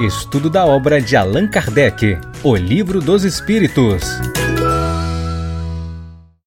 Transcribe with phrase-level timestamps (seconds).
[0.00, 4.04] Estudo da obra de Allan Kardec, O Livro dos Espíritos.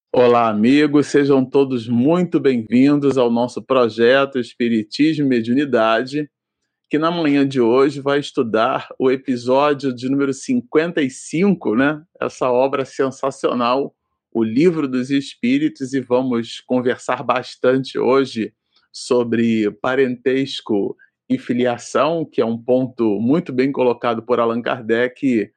[0.10, 6.32] Olá, amigos, sejam todos muito bem-vindos ao nosso projeto Espiritismo e Mediunidade,
[6.90, 12.02] que na manhã de hoje vai estudar o episódio de número 55, né?
[12.22, 13.94] Essa obra sensacional,
[14.32, 18.54] O Livro dos Espíritos, e vamos conversar bastante hoje
[18.94, 20.96] sobre parentesco
[21.32, 25.50] e filiação, que é um ponto muito bem colocado por Allan Kardec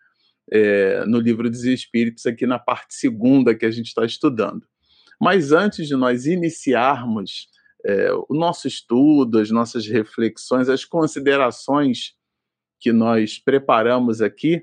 [0.53, 4.65] é, no Livro dos Espíritos, aqui na parte segunda que a gente está estudando.
[5.21, 7.49] Mas antes de nós iniciarmos
[7.85, 12.15] é, o nosso estudo, as nossas reflexões, as considerações
[12.79, 14.63] que nós preparamos aqui,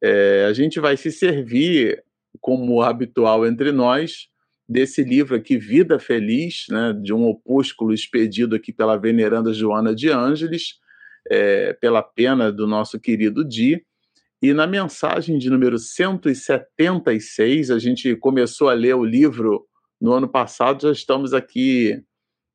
[0.00, 2.00] é, a gente vai se servir,
[2.40, 4.28] como habitual entre nós,
[4.68, 10.10] desse livro aqui, Vida Feliz, né, de um opúsculo expedido aqui pela veneranda Joana de
[10.10, 10.74] Ângeles,
[11.30, 13.82] é, pela pena do nosso querido Di.
[14.42, 19.66] E na mensagem de número 176, a gente começou a ler o livro
[20.00, 22.00] no ano passado, já estamos aqui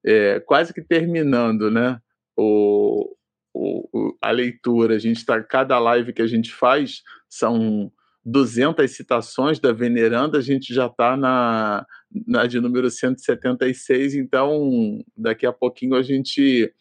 [0.05, 1.99] é, quase que terminando, né?
[2.37, 3.15] O,
[3.53, 4.95] o, a leitura.
[4.95, 7.91] A gente está, cada live que a gente faz são
[8.25, 11.85] 200 citações da Veneranda, a gente já está na,
[12.25, 16.73] na de número 176, então daqui a pouquinho a gente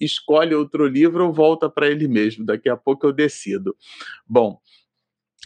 [0.00, 3.76] escolhe outro livro ou volta para ele mesmo, daqui a pouco eu decido.
[4.26, 4.60] Bom,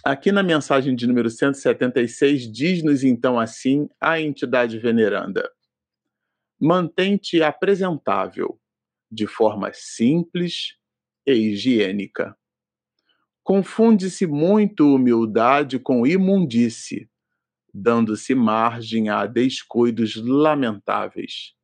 [0.04, 5.50] aqui na mensagem de número 176, diz-nos então assim a entidade veneranda:
[6.60, 8.60] mantente apresentável,
[9.10, 10.76] de forma simples
[11.26, 12.36] e higiênica.
[13.48, 17.08] Confunde-se muito humildade com imundície,
[17.72, 21.54] dando-se margem a descuidos lamentáveis.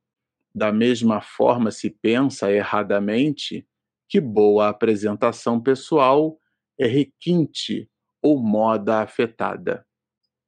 [0.55, 3.69] Da mesma forma se pensa erradamente
[4.09, 6.39] que boa apresentação pessoal
[6.81, 7.87] é requinte
[8.23, 9.87] ou moda afetada.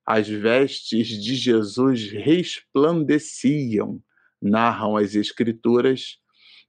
[0.07, 4.03] As vestes de Jesus resplandeciam,
[4.41, 6.17] narram as Escrituras,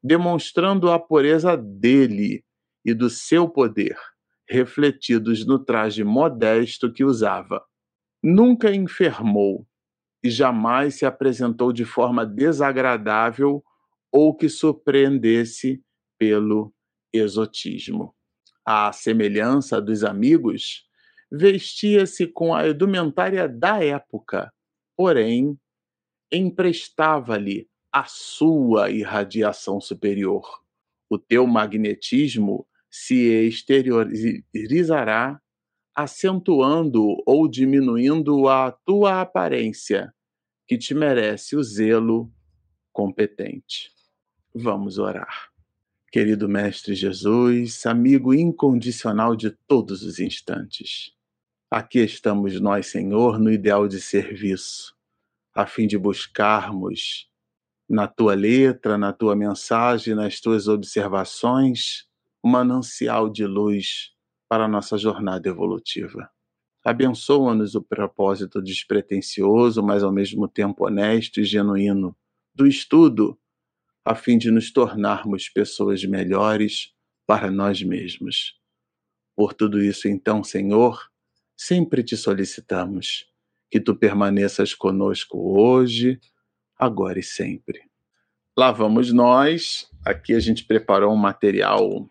[0.03, 2.43] demonstrando a pureza dele
[2.83, 3.95] e do seu poder
[4.49, 7.63] refletidos no traje modesto que usava.
[8.23, 9.67] Nunca enfermou
[10.23, 13.63] e jamais se apresentou de forma desagradável
[14.11, 15.83] ou que surpreendesse
[16.17, 16.73] pelo
[17.13, 18.15] exotismo.
[18.65, 20.87] À semelhança dos amigos,
[21.31, 24.51] vestia-se com a edumentária da época,
[24.95, 25.57] porém
[26.31, 30.45] emprestava-lhe a sua irradiação superior.
[31.09, 32.67] O teu magnetismo
[33.05, 35.39] se exteriorizará
[35.95, 40.13] acentuando ou diminuindo a tua aparência,
[40.67, 42.31] que te merece o zelo
[42.91, 43.91] competente.
[44.53, 45.49] Vamos orar.
[46.11, 51.11] Querido Mestre Jesus, amigo incondicional de todos os instantes,
[51.69, 54.95] aqui estamos nós, Senhor, no ideal de serviço,
[55.53, 57.29] a fim de buscarmos
[57.87, 62.06] na tua letra, na tua mensagem, nas tuas observações,
[62.47, 64.11] manancial de luz
[64.49, 66.29] para a nossa jornada evolutiva.
[66.83, 72.15] Abençoa-nos o propósito despretensioso, mas ao mesmo tempo honesto e genuíno
[72.55, 73.37] do estudo,
[74.05, 76.93] a fim de nos tornarmos pessoas melhores
[77.25, 78.57] para nós mesmos.
[79.35, 81.11] Por tudo isso, então, Senhor,
[81.57, 83.25] sempre te solicitamos
[83.69, 86.19] que tu permaneças conosco hoje,
[86.79, 87.81] agora e sempre.
[88.57, 89.87] Lá vamos nós.
[90.05, 92.09] Aqui a gente preparou um material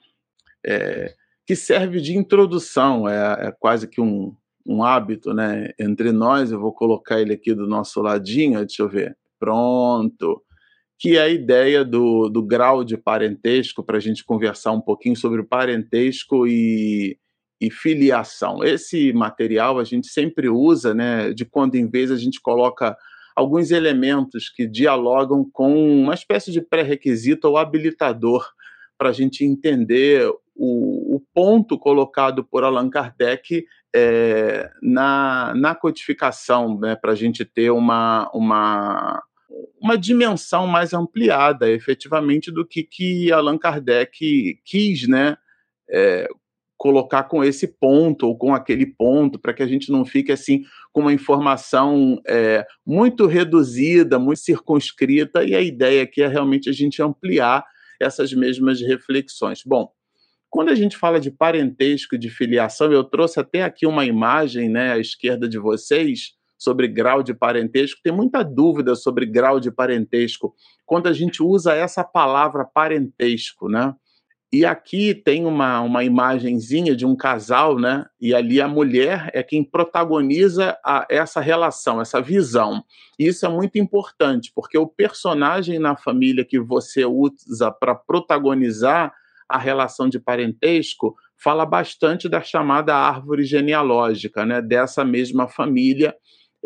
[0.67, 1.15] é,
[1.47, 4.35] que serve de introdução, é, é quase que um,
[4.67, 6.51] um, hábito né, entre nós.
[6.51, 9.17] Eu vou colocar ele aqui do nosso ladinho, deixa eu ver.
[9.39, 10.43] Pronto.
[10.99, 15.15] Que é a ideia do, do grau de parentesco, para a gente conversar um pouquinho
[15.15, 17.17] sobre parentesco e,
[17.61, 18.65] e filiação.
[18.65, 22.97] Esse material a gente sempre usa, né, de quando em vez a gente coloca
[23.37, 28.49] alguns elementos que dialogam com uma espécie de pré-requisito ou habilitador
[28.99, 30.27] para a gente entender
[30.57, 33.65] o, o ponto colocado por Allan Kardec
[33.95, 39.23] é, na, na codificação, né, para a gente ter uma, uma,
[39.81, 45.37] uma dimensão mais ampliada, efetivamente, do que, que Allan Kardec quis né,
[45.91, 46.29] é,
[46.77, 50.63] colocar com esse ponto ou com aquele ponto, para que a gente não fique assim
[50.93, 56.73] com uma informação é, muito reduzida, muito circunscrita, e a ideia aqui é realmente a
[56.73, 57.65] gente ampliar
[58.01, 59.63] essas mesmas reflexões.
[59.65, 59.91] Bom,
[60.51, 64.93] quando a gente fala de parentesco de filiação, eu trouxe até aqui uma imagem né,
[64.93, 68.01] à esquerda de vocês sobre grau de parentesco.
[68.03, 70.55] Tem muita dúvida sobre grau de parentesco
[70.85, 73.95] quando a gente usa essa palavra parentesco, né?
[74.53, 78.07] E aqui tem uma, uma imagenzinha de um casal, né?
[78.21, 82.83] E ali a mulher é quem protagoniza a, essa relação, essa visão.
[83.19, 89.13] E isso é muito importante, porque o personagem na família que você usa para protagonizar
[89.49, 94.61] a relação de parentesco fala bastante da chamada árvore genealógica, né?
[94.61, 96.15] Dessa mesma família.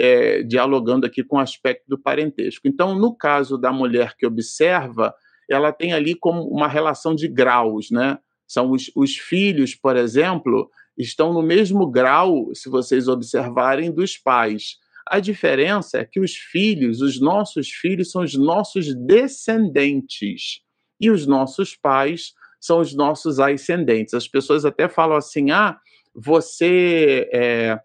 [0.03, 2.67] É, dialogando aqui com o aspecto do parentesco.
[2.67, 5.12] Então, no caso da mulher que observa,
[5.50, 8.17] ela tem ali como uma relação de graus, né?
[8.47, 14.76] São os, os filhos, por exemplo, estão no mesmo grau, se vocês observarem, dos pais.
[15.06, 20.61] A diferença é que os filhos, os nossos filhos, são os nossos descendentes
[21.00, 24.15] e os nossos pais são os nossos ascendentes.
[24.15, 25.79] As pessoas até falam assim: ah,
[26.15, 27.81] você, é,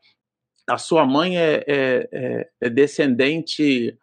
[0.69, 3.97] a sua mãe é, é, é, é descendente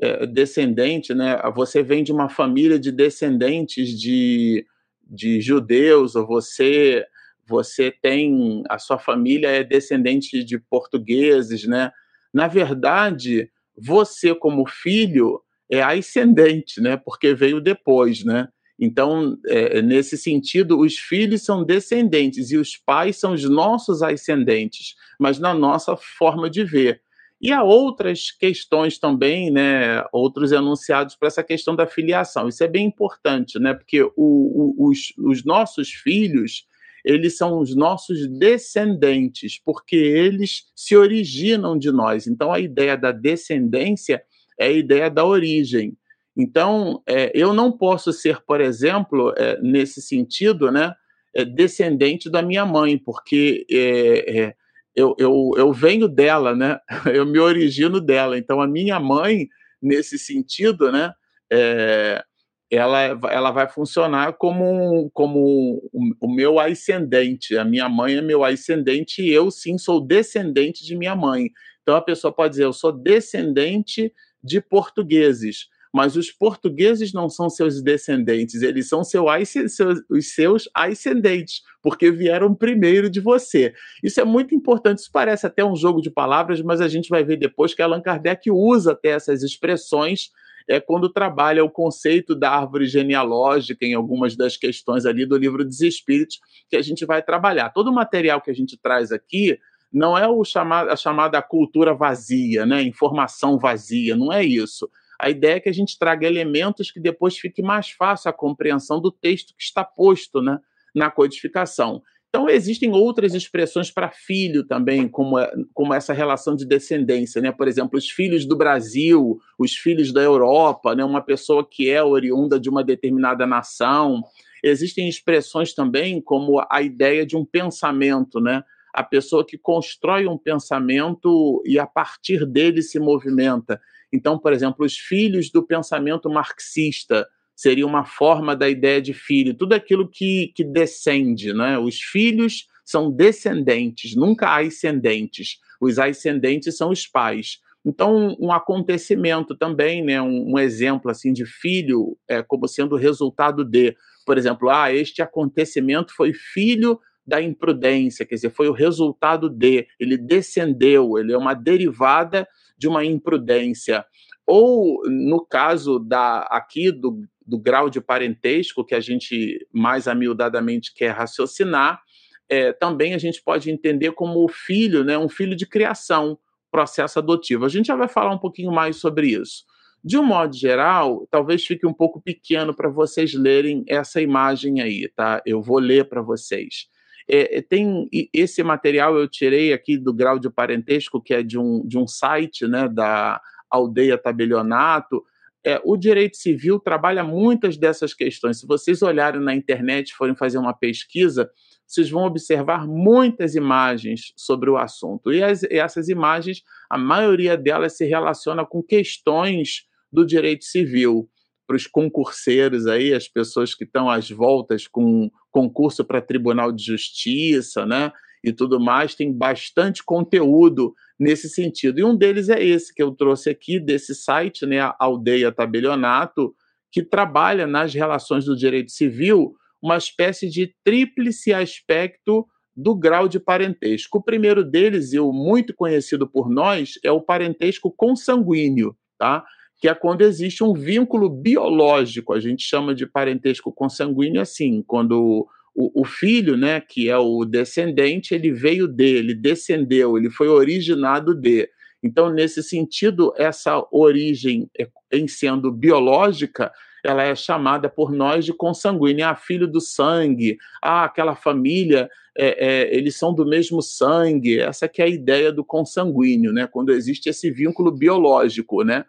[0.00, 1.40] é, descendente, né?
[1.54, 4.64] Você vem de uma família de descendentes de,
[5.02, 7.04] de judeus, ou você
[7.48, 11.90] você tem a sua família é descendente de portugueses, né?
[12.32, 15.40] Na verdade, você como filho
[15.70, 16.96] é ascendente, né?
[16.96, 18.48] Porque veio depois, né?
[18.78, 24.94] Então, é, nesse sentido, os filhos são descendentes e os pais são os nossos ascendentes,
[25.18, 27.02] mas na nossa forma de ver.
[27.40, 32.48] E há outras questões também, né, outros enunciados para essa questão da filiação.
[32.48, 36.66] Isso é bem importante, né, porque o, o, os, os nossos filhos,
[37.04, 42.26] eles são os nossos descendentes, porque eles se originam de nós.
[42.26, 44.22] Então, a ideia da descendência
[44.58, 45.96] é a ideia da origem.
[46.38, 50.94] Então, é, eu não posso ser, por exemplo, é, nesse sentido, né,
[51.34, 54.54] é, descendente da minha mãe, porque é, é,
[54.94, 56.78] eu, eu, eu venho dela, né?
[57.12, 58.36] Eu me origino dela.
[58.36, 59.48] Então, a minha mãe,
[59.80, 61.12] nesse sentido, né?
[61.52, 62.22] É,
[62.70, 63.00] ela,
[63.30, 65.80] ela vai funcionar como, como
[66.20, 67.56] o, meu ascendente.
[67.56, 71.50] A minha mãe é meu ascendente e eu, sim, sou descendente de minha mãe.
[71.82, 74.12] Então, a pessoa pode dizer, eu sou descendente
[74.42, 80.68] de portugueses mas os portugueses não são seus descendentes, eles são seu, seus, os seus
[80.74, 83.72] ascendentes, porque vieram primeiro de você.
[84.02, 87.24] Isso é muito importante, isso parece até um jogo de palavras, mas a gente vai
[87.24, 90.30] ver depois que Allan Kardec usa até essas expressões
[90.68, 95.64] é quando trabalha o conceito da árvore genealógica em algumas das questões ali do livro
[95.64, 96.38] dos Espíritos
[96.68, 97.70] que a gente vai trabalhar.
[97.70, 99.58] Todo o material que a gente traz aqui
[99.90, 102.82] não é o a chamada cultura vazia, né?
[102.82, 104.90] informação vazia, não é isso.
[105.18, 109.00] A ideia é que a gente traga elementos que depois fique mais fácil a compreensão
[109.00, 110.58] do texto que está posto né,
[110.94, 112.02] na codificação.
[112.28, 117.40] Então, existem outras expressões para filho também, como, é, como essa relação de descendência.
[117.40, 117.50] Né?
[117.50, 121.02] Por exemplo, os filhos do Brasil, os filhos da Europa, né?
[121.04, 124.22] uma pessoa que é oriunda de uma determinada nação.
[124.62, 128.62] Existem expressões também como a ideia de um pensamento, né?
[128.92, 133.80] a pessoa que constrói um pensamento e a partir dele se movimenta.
[134.12, 139.54] Então, por exemplo, os filhos do pensamento marxista seria uma forma da ideia de filho,
[139.54, 141.78] tudo aquilo que, que descende, né?
[141.78, 145.58] Os filhos são descendentes, nunca ascendentes.
[145.80, 147.58] Os ascendentes são os pais.
[147.84, 153.64] Então, um acontecimento também, né, um, um, exemplo assim de filho, é como sendo resultado
[153.64, 153.96] de,
[154.26, 159.86] por exemplo, ah, este acontecimento foi filho da imprudência, quer dizer, foi o resultado de,
[160.00, 164.04] ele descendeu, ele é uma derivada de uma imprudência.
[164.46, 170.94] Ou, no caso da aqui do, do grau de parentesco, que a gente mais amildadamente
[170.94, 172.00] quer raciocinar,
[172.48, 176.38] é, também a gente pode entender como o filho, né, um filho de criação,
[176.70, 177.64] processo adotivo.
[177.64, 179.64] A gente já vai falar um pouquinho mais sobre isso.
[180.02, 185.08] De um modo geral, talvez fique um pouco pequeno para vocês lerem essa imagem aí,
[185.14, 185.42] tá?
[185.44, 186.86] Eu vou ler para vocês.
[187.28, 191.58] É, é tem esse material eu tirei aqui do grau de parentesco, que é de
[191.58, 195.22] um, de um site né, da aldeia tabelionato.
[195.64, 198.60] É, o direito civil trabalha muitas dessas questões.
[198.60, 201.50] Se vocês olharem na internet, forem fazer uma pesquisa,
[201.86, 205.32] vocês vão observar muitas imagens sobre o assunto.
[205.32, 211.28] E, as, essas imagens, a maioria delas se relaciona com questões do direito civil
[211.68, 216.82] para os concurseiros aí, as pessoas que estão às voltas com concurso para Tribunal de
[216.82, 218.10] Justiça, né?
[218.42, 221.98] E tudo mais, tem bastante conteúdo nesse sentido.
[221.98, 226.54] E um deles é esse que eu trouxe aqui, desse site, né, a Aldeia Tabelionato,
[226.90, 233.38] que trabalha nas relações do direito civil uma espécie de tríplice aspecto do grau de
[233.38, 234.18] parentesco.
[234.18, 239.44] O primeiro deles, e o muito conhecido por nós, é o parentesco consanguíneo, tá?
[239.78, 242.32] Que é quando existe um vínculo biológico.
[242.32, 247.44] A gente chama de parentesco consanguíneo assim, quando o, o, filho, né, que é o
[247.44, 251.68] descendente, ele veio dele, descendeu, ele foi originado de.
[252.02, 256.72] Então, nesse sentido, essa origem, é, em sendo biológica,
[257.04, 262.66] ela é chamada por nós de consanguínea, ah, filho do sangue, ah, aquela família, é,
[262.66, 266.92] é, eles são do mesmo sangue, essa que é a ideia do consanguíneo, né, quando
[266.92, 269.04] existe esse vínculo biológico, né,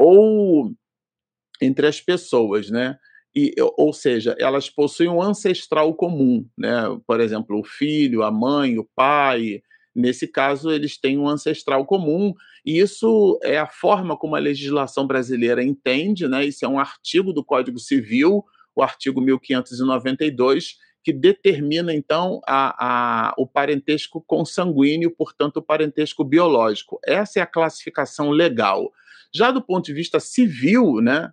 [0.00, 0.72] ou
[1.60, 2.96] entre as pessoas, né,
[3.34, 6.82] e, ou seja, elas possuem um ancestral comum, né?
[7.06, 9.62] Por exemplo, o filho, a mãe, o pai.
[9.94, 12.32] Nesse caso, eles têm um ancestral comum,
[12.64, 16.44] e isso é a forma como a legislação brasileira entende, né?
[16.44, 23.34] Isso é um artigo do Código Civil, o artigo 1592, que determina, então, a, a,
[23.38, 26.98] o parentesco consanguíneo, portanto, o parentesco biológico.
[27.04, 28.92] Essa é a classificação legal.
[29.34, 31.30] Já do ponto de vista civil, né?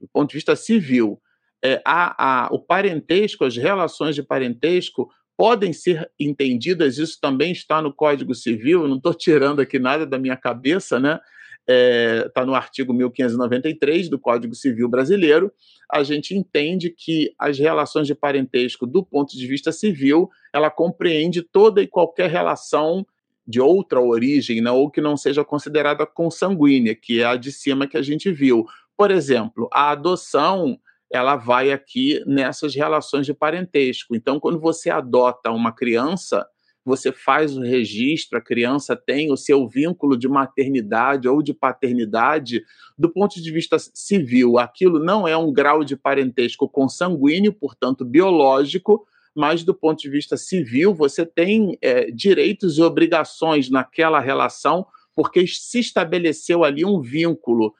[0.00, 1.20] Do ponto de vista civil,
[1.62, 7.80] é, a, a, o parentesco, as relações de parentesco podem ser entendidas, isso também está
[7.80, 11.18] no Código Civil, não estou tirando aqui nada da minha cabeça, né?
[11.66, 15.52] Está é, tá no artigo 1593 do Código Civil Brasileiro,
[15.90, 21.42] a gente entende que as relações de parentesco, do ponto de vista civil, ela compreende
[21.42, 23.06] toda e qualquer relação
[23.46, 27.86] de outra origem, né, ou que não seja considerada consanguínea, que é a de cima
[27.86, 28.64] que a gente viu.
[28.96, 30.78] Por exemplo, a adoção
[31.12, 34.14] ela vai aqui nessas relações de parentesco.
[34.14, 36.46] Então, quando você adota uma criança,
[36.84, 42.62] você faz o registro, a criança tem o seu vínculo de maternidade ou de paternidade,
[42.96, 49.04] do ponto de vista civil, aquilo não é um grau de parentesco consanguíneo, portanto biológico,
[49.34, 55.46] mas do ponto de vista civil, você tem é, direitos e obrigações naquela relação, porque
[55.46, 57.74] se estabeleceu ali um vínculo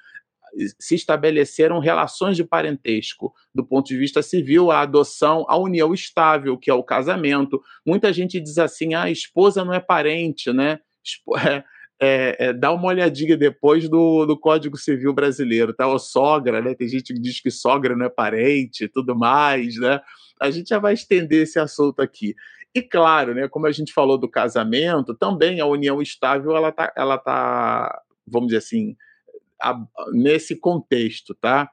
[0.78, 6.58] se estabeleceram relações de parentesco do ponto de vista civil, a adoção, a união estável,
[6.58, 7.60] que é o casamento.
[7.86, 10.78] Muita gente diz assim: ah, a esposa não é parente, né?
[12.02, 15.86] É, é, é, dá uma olhadinha depois do, do Código Civil brasileiro, tá?
[15.86, 16.74] Ou sogra, né?
[16.74, 20.00] Tem gente que diz que sogra não é parente, tudo mais, né?
[20.40, 22.34] A gente já vai estender esse assunto aqui.
[22.74, 23.48] E claro, né?
[23.48, 28.48] Como a gente falou do casamento, também a união estável, ela tá, ela tá, vamos
[28.48, 28.96] dizer assim,
[29.60, 29.78] a,
[30.12, 31.68] nesse contexto, tá?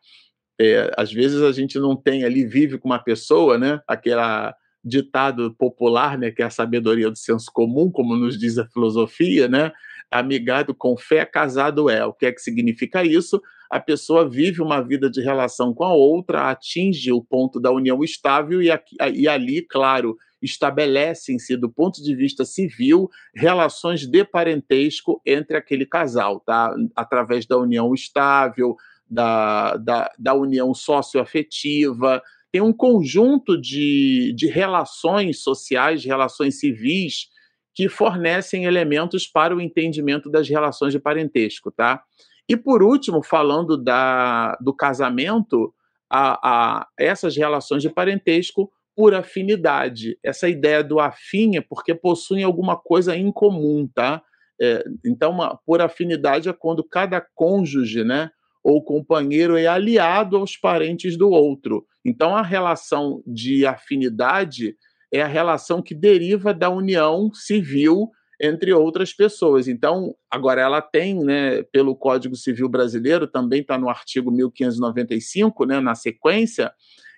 [0.60, 3.80] É, às vezes a gente não tem ali, vive com uma pessoa, né?
[3.88, 6.32] Aquela ditado popular, né?
[6.32, 9.72] Que é a sabedoria do senso comum, como nos diz a filosofia, né?
[10.10, 12.04] Amigado com fé, casado é.
[12.06, 13.42] O que é que significa isso?
[13.70, 18.04] A pessoa vive uma vida de relação com a outra, atinge o ponto da união
[18.04, 25.22] estável e, aqui, e ali, claro, estabelecem-se, do ponto de vista civil, relações de parentesco
[25.26, 26.74] entre aquele casal, tá?
[26.96, 28.76] através da união estável,
[29.10, 32.22] da, da, da união socioafetiva.
[32.52, 37.30] Tem um conjunto de, de relações sociais, relações civis,
[37.74, 41.72] que fornecem elementos para o entendimento das relações de parentesco.
[41.72, 42.04] Tá?
[42.50, 45.74] E, por último, falando da, do casamento,
[46.10, 46.40] a,
[46.80, 50.18] a, essas relações de parentesco por afinidade.
[50.24, 54.24] Essa ideia do afim é porque possuem alguma coisa em comum, tá?
[54.60, 58.32] É, então, uma, por afinidade é quando cada cônjuge, né,
[58.64, 61.86] ou companheiro é aliado aos parentes do outro.
[62.04, 64.76] Então, a relação de afinidade
[65.14, 69.68] é a relação que deriva da união civil entre outras pessoas.
[69.68, 75.80] Então, agora ela tem, né, pelo Código Civil Brasileiro, também está no artigo 1595, né,
[75.80, 76.72] na sequência,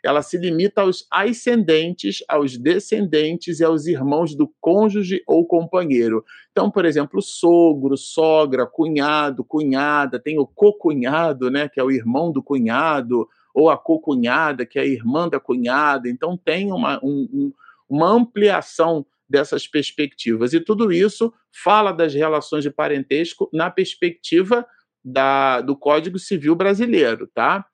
[0.03, 6.23] ela se limita aos ascendentes, aos descendentes e aos irmãos do cônjuge ou companheiro.
[6.51, 12.31] Então, por exemplo, sogro, sogra, cunhado, cunhada, tem o cocunhado, né, que é o irmão
[12.31, 16.07] do cunhado, ou a cocunhada, que é a irmã da cunhada.
[16.07, 17.51] Então, tem uma, um,
[17.89, 20.53] uma ampliação dessas perspectivas.
[20.53, 21.33] E tudo isso
[21.63, 24.65] fala das relações de parentesco na perspectiva
[25.03, 27.65] da, do Código Civil brasileiro, tá?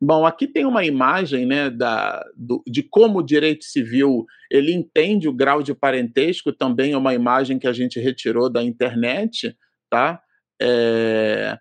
[0.00, 5.28] Bom, aqui tem uma imagem né, da, do, de como o direito civil ele entende
[5.28, 9.56] o grau de parentesco, também é uma imagem que a gente retirou da internet,
[9.88, 10.20] tá?
[10.60, 11.56] É,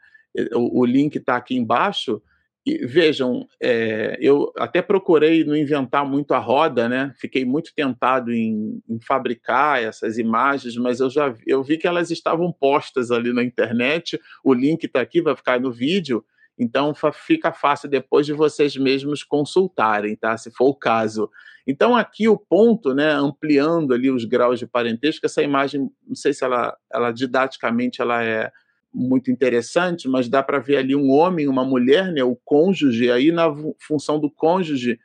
[0.54, 2.22] o, o, link está aqui embaixo.
[2.66, 7.14] E, vejam, é, eu até procurei não inventar muito a roda, né?
[7.18, 12.10] Fiquei muito tentado em, em fabricar essas imagens, mas eu já eu vi que elas
[12.10, 14.20] estavam postas ali na internet.
[14.44, 16.24] O link está aqui, vai ficar no vídeo.
[16.58, 20.38] Então fica fácil depois de vocês mesmos consultarem, tá?
[20.38, 21.30] Se for o caso.
[21.68, 26.34] Então aqui o ponto, né, ampliando ali os graus de parentesco, essa imagem, não sei
[26.34, 28.52] se ela, ela didaticamente ela é
[28.94, 33.32] muito interessante, mas dá para ver ali um homem, uma mulher, né, o cônjuge, aí
[33.32, 35.00] na função do cônjuge,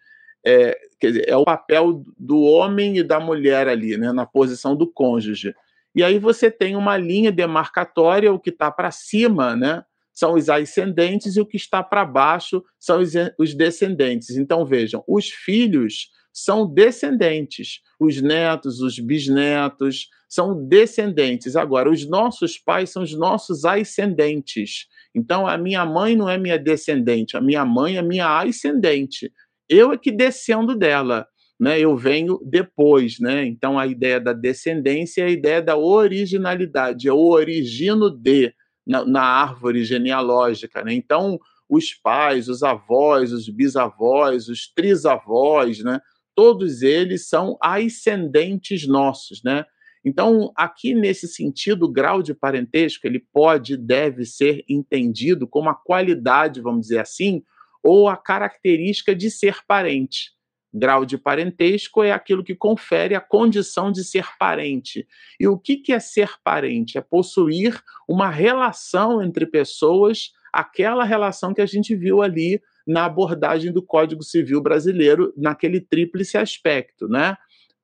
[0.45, 4.77] é, quer dizer, é o papel do homem e da mulher ali, né, na posição
[4.77, 5.55] do cônjuge.
[5.95, 10.49] E aí você tem uma linha demarcatória, o que está para cima, né, são os
[10.49, 14.37] ascendentes e o que está para baixo são os, os descendentes.
[14.37, 16.11] Então vejam, os filhos
[16.45, 21.57] são descendentes, os netos, os bisnetos são descendentes.
[21.57, 24.87] Agora, os nossos pais são os nossos ascendentes.
[25.15, 29.33] Então, a minha mãe não é minha descendente, a minha mãe é minha ascendente.
[29.69, 31.27] Eu é que descendo dela.
[31.61, 33.45] Né, eu venho depois, né?
[33.45, 38.55] Então a ideia da descendência é a ideia da originalidade, eu origino de
[38.87, 40.95] na, na árvore genealógica, né?
[40.95, 41.37] Então
[41.69, 46.01] os pais, os avós, os bisavós, os trisavós, né?
[46.39, 49.65] Todos eles são ascendentes nossos, né?
[50.05, 55.75] Então, aqui nesse sentido, o grau de parentesco ele pode, deve ser entendido como a
[55.75, 57.43] qualidade, vamos dizer assim,
[57.83, 60.31] ou a característica de ser parente.
[60.73, 65.09] Grau de parentesco é aquilo que confere a condição de ser parente.
[65.41, 66.97] E o que é ser parente?
[66.97, 73.71] É possuir uma relação entre pessoas, aquela relação que a gente viu ali na abordagem
[73.71, 77.37] do Código Civil brasileiro, naquele tríplice aspecto, né?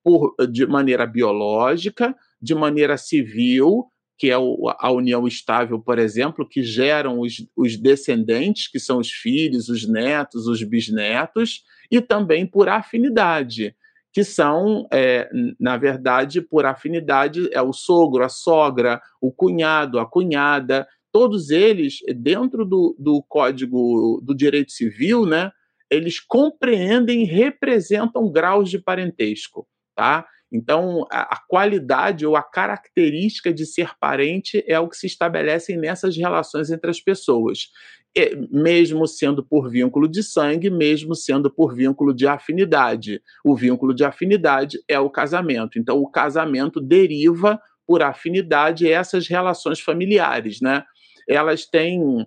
[0.03, 6.63] Por, de maneira biológica, de maneira civil que é a união estável, por exemplo, que
[6.63, 12.69] geram os, os descendentes, que são os filhos, os netos, os bisnetos, e também por
[12.69, 13.75] afinidade,
[14.13, 20.07] que são, é, na verdade, por afinidade, é o sogro, a sogra, o cunhado, a
[20.07, 25.53] cunhada, todos eles, dentro do, do Código do Direito Civil, né,
[25.89, 29.65] eles compreendem e representam graus de parentesco.
[29.95, 30.27] Tá?
[30.53, 35.77] Então, a, a, qualidade ou a característica de ser parente é o que se estabelece
[35.77, 37.69] nessas relações entre as pessoas.
[38.13, 43.23] E, mesmo sendo por vínculo de sangue, mesmo sendo por vínculo de afinidade.
[43.45, 45.79] O vínculo de afinidade é o casamento.
[45.79, 50.83] Então, o casamento deriva por afinidade essas relações familiares, né?
[51.29, 52.27] Elas têm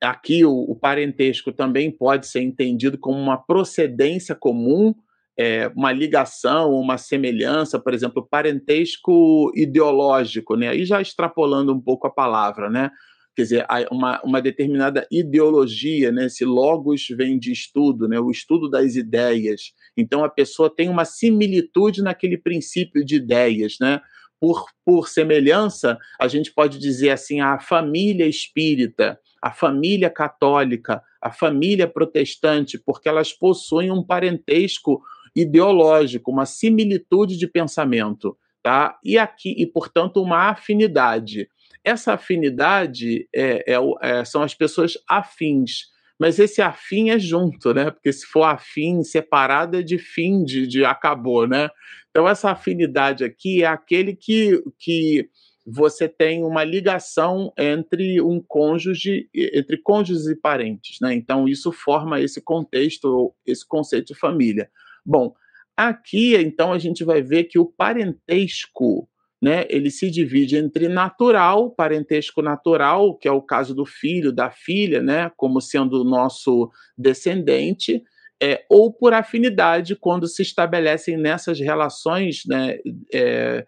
[0.00, 4.94] aqui o, o parentesco também pode ser entendido como uma procedência comum
[5.38, 10.68] é, uma ligação, uma semelhança, por exemplo, parentesco ideológico, né?
[10.68, 12.90] Aí já extrapolando um pouco a palavra, né?
[13.34, 16.26] Quer dizer, uma, uma determinada ideologia, né?
[16.26, 18.20] Esse logos vem de estudo, né?
[18.20, 19.72] O estudo das ideias.
[19.96, 24.02] Então a pessoa tem uma similitude naquele princípio de ideias, né?
[24.42, 31.30] Por, por semelhança, a gente pode dizer assim, a família espírita, a família católica, a
[31.30, 35.00] família protestante, porque elas possuem um parentesco
[35.36, 38.98] ideológico, uma similitude de pensamento, tá?
[39.04, 41.48] E aqui e portanto uma afinidade.
[41.84, 47.90] Essa afinidade é, é, é, são as pessoas afins, mas esse afim é junto, né?
[47.90, 51.68] Porque se for afim separado é de fim, de, de acabou, né?
[52.12, 55.28] Então essa afinidade aqui é aquele que, que
[55.66, 61.14] você tem uma ligação entre um cônjuge, entre cônjuges e parentes, né?
[61.14, 64.70] Então isso forma esse contexto, esse conceito de família.
[65.04, 65.32] Bom,
[65.74, 69.08] aqui então a gente vai ver que o parentesco,
[69.40, 74.50] né, ele se divide entre natural, parentesco natural, que é o caso do filho, da
[74.50, 78.02] filha, né, como sendo o nosso descendente,
[78.42, 82.78] é, ou por afinidade, quando se estabelecem nessas relações né,
[83.14, 83.64] é,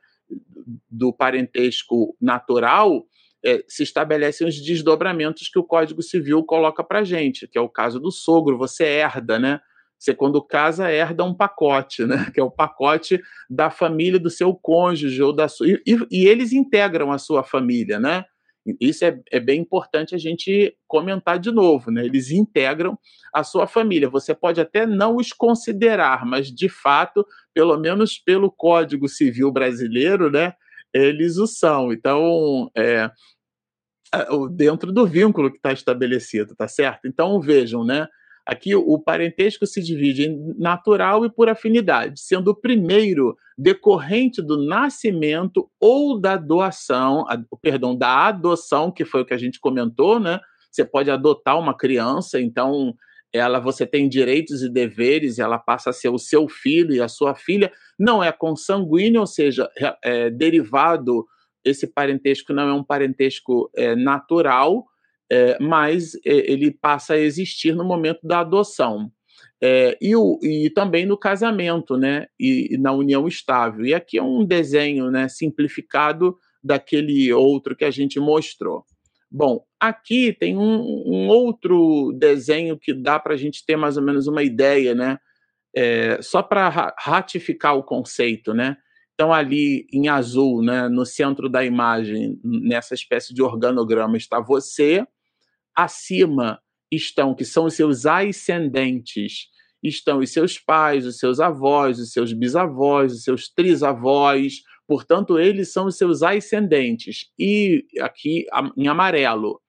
[0.90, 3.06] do parentesco natural,
[3.44, 7.68] é, se estabelecem os desdobramentos que o Código Civil coloca para gente, que é o
[7.68, 9.60] caso do sogro, você herda, né?
[9.96, 12.30] Você, quando casa, herda um pacote, né?
[12.34, 15.68] que é o pacote da família do seu cônjuge ou da sua.
[15.68, 18.24] E, e eles integram a sua família, né?
[18.80, 22.04] Isso é, é, bem importante a gente comentar de novo, né?
[22.04, 22.98] Eles integram
[23.32, 24.08] a sua família.
[24.08, 30.30] Você pode até não os considerar, mas de fato, pelo menos pelo Código Civil brasileiro,
[30.30, 30.54] né?
[30.94, 31.92] Eles o são.
[31.92, 33.10] Então, é,
[34.52, 37.06] dentro do vínculo que está estabelecido, tá certo?
[37.06, 38.06] Então, vejam, né?
[38.46, 44.62] Aqui o parentesco se divide em natural e por afinidade, sendo o primeiro decorrente do
[44.66, 50.20] nascimento ou da doação, a, perdão, da adoção, que foi o que a gente comentou,
[50.20, 50.40] né?
[50.70, 52.94] Você pode adotar uma criança, então
[53.32, 57.08] ela você tem direitos e deveres, ela passa a ser o seu filho e a
[57.08, 61.24] sua filha, não é consanguíneo, ou seja, é, é derivado,
[61.64, 64.84] esse parentesco não é um parentesco é, natural,
[65.34, 69.10] é, mas é, ele passa a existir no momento da adoção.
[69.62, 72.26] É, e, o, e, também no casamento, né?
[72.38, 73.86] E, e, na união estável.
[73.86, 78.84] E aqui é um desenho né, simplificado daquele outro que a gente mostrou.
[79.30, 84.02] Bom, aqui tem um, um outro desenho que dá para a gente ter mais ou
[84.02, 85.18] menos uma ideia, né?
[85.74, 88.76] é, só para ratificar o conceito, né?
[89.14, 95.06] Então, ali em azul, né, no centro da imagem, nessa espécie de organograma, está você.
[95.76, 96.60] Acima
[96.90, 99.48] estão, que são os seus ascendentes,
[99.82, 104.62] estão os seus pais, os seus avós, os seus bisavós, os seus trisavós.
[104.86, 107.30] Portanto, eles são os seus ascendentes.
[107.38, 109.60] E aqui em amarelo,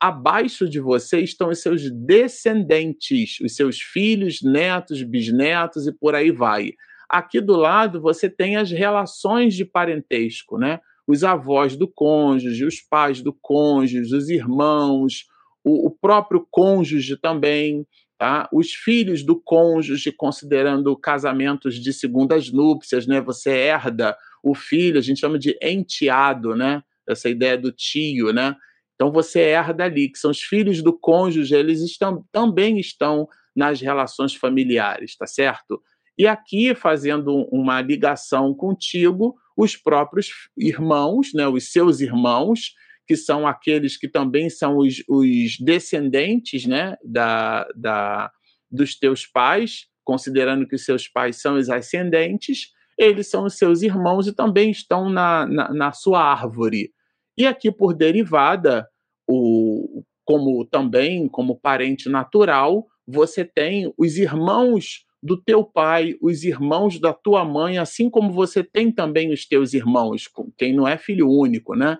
[0.00, 6.30] abaixo de você estão os seus descendentes, os seus filhos, netos, bisnetos e por aí
[6.30, 6.72] vai.
[7.08, 10.80] Aqui do lado você tem as relações de parentesco, né?
[11.06, 15.26] Os avós do cônjuge, os pais do cônjuge, os irmãos,
[15.64, 17.86] o, o próprio cônjuge também,
[18.18, 18.48] tá?
[18.52, 23.20] Os filhos do cônjuge, considerando casamentos de segundas núpcias, né?
[23.20, 26.82] Você herda o filho, a gente chama de enteado, né?
[27.08, 28.56] Essa ideia do tio, né?
[28.94, 33.80] Então você herda ali, que são os filhos do cônjuge, eles estão, também estão nas
[33.80, 35.80] relações familiares, tá certo?
[36.18, 42.74] E aqui, fazendo uma ligação contigo, os próprios irmãos, né, os seus irmãos,
[43.06, 48.30] que são aqueles que também são os, os descendentes né, da, da,
[48.70, 53.82] dos teus pais, considerando que os seus pais são os ascendentes, eles são os seus
[53.82, 56.92] irmãos e também estão na, na, na sua árvore.
[57.36, 58.88] E aqui, por derivada,
[59.28, 67.00] o, como também como parente natural, você tem os irmãos do teu pai, os irmãos
[67.00, 71.28] da tua mãe, assim como você tem também os teus irmãos, quem não é filho
[71.28, 71.98] único, né?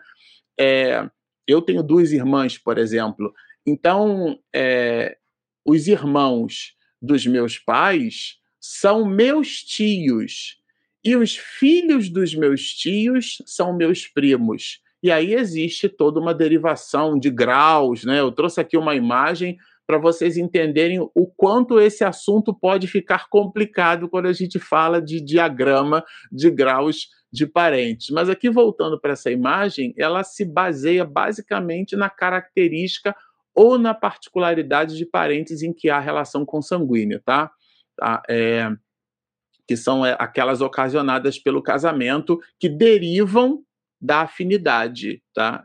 [0.58, 1.10] É,
[1.46, 3.34] eu tenho duas irmãs, por exemplo.
[3.66, 5.16] Então, é,
[5.66, 10.58] os irmãos dos meus pais são meus tios.
[11.04, 14.80] E os filhos dos meus tios são meus primos.
[15.02, 18.20] E aí existe toda uma derivação de graus, né?
[18.20, 24.08] Eu trouxe aqui uma imagem para vocês entenderem o quanto esse assunto pode ficar complicado
[24.08, 28.10] quando a gente fala de diagrama de graus de parentes.
[28.10, 33.14] Mas aqui voltando para essa imagem, ela se baseia basicamente na característica
[33.54, 37.50] ou na particularidade de parentes em que há relação consanguínea, tá?
[37.96, 38.22] tá?
[38.28, 38.70] É,
[39.66, 43.62] que são é, aquelas ocasionadas pelo casamento que derivam
[44.00, 45.64] da afinidade, tá?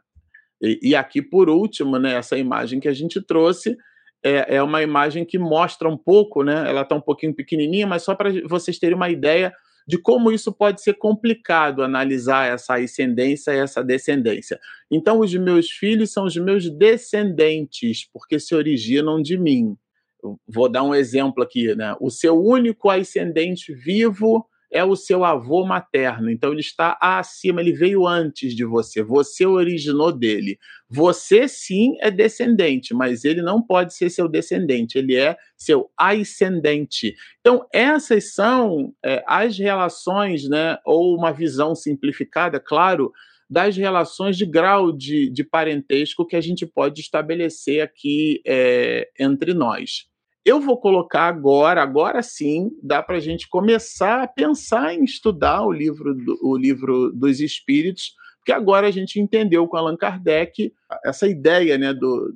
[0.61, 3.75] E, e aqui, por último, né, essa imagem que a gente trouxe
[4.23, 6.69] é, é uma imagem que mostra um pouco, né?
[6.69, 9.53] Ela está um pouquinho pequenininha, mas só para vocês terem uma ideia
[9.87, 14.59] de como isso pode ser complicado analisar essa ascendência e essa descendência.
[14.89, 19.75] Então, os meus filhos são os meus descendentes, porque se originam de mim.
[20.23, 21.95] Eu vou dar um exemplo aqui, né?
[21.99, 26.29] O seu único ascendente vivo é o seu avô materno.
[26.31, 29.03] Então ele está acima, ele veio antes de você.
[29.03, 30.57] Você originou dele.
[30.89, 37.15] Você sim é descendente, mas ele não pode ser seu descendente, ele é seu ascendente.
[37.39, 43.11] Então essas são é, as relações, né, ou uma visão simplificada, claro,
[43.49, 49.53] das relações de grau de, de parentesco que a gente pode estabelecer aqui é, entre
[49.53, 50.10] nós.
[50.43, 55.63] Eu vou colocar agora, agora sim, dá para a gente começar a pensar em estudar
[55.63, 60.73] o livro, do, o livro dos Espíritos, porque agora a gente entendeu com Allan Kardec
[61.05, 62.35] essa ideia né, do,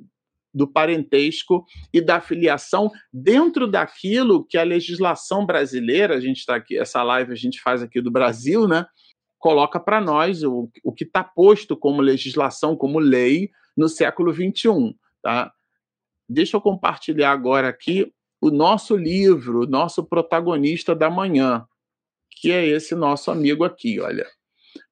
[0.54, 6.78] do parentesco e da filiação dentro daquilo que a legislação brasileira, a gente está aqui,
[6.78, 8.86] essa live a gente faz aqui do Brasil, né?
[9.36, 14.96] Coloca para nós o, o que está posto como legislação, como lei no século XXI.
[15.22, 15.52] Tá?
[16.28, 21.64] Deixa eu compartilhar agora aqui o nosso livro, o nosso protagonista da manhã,
[22.30, 24.26] que é esse nosso amigo aqui, olha.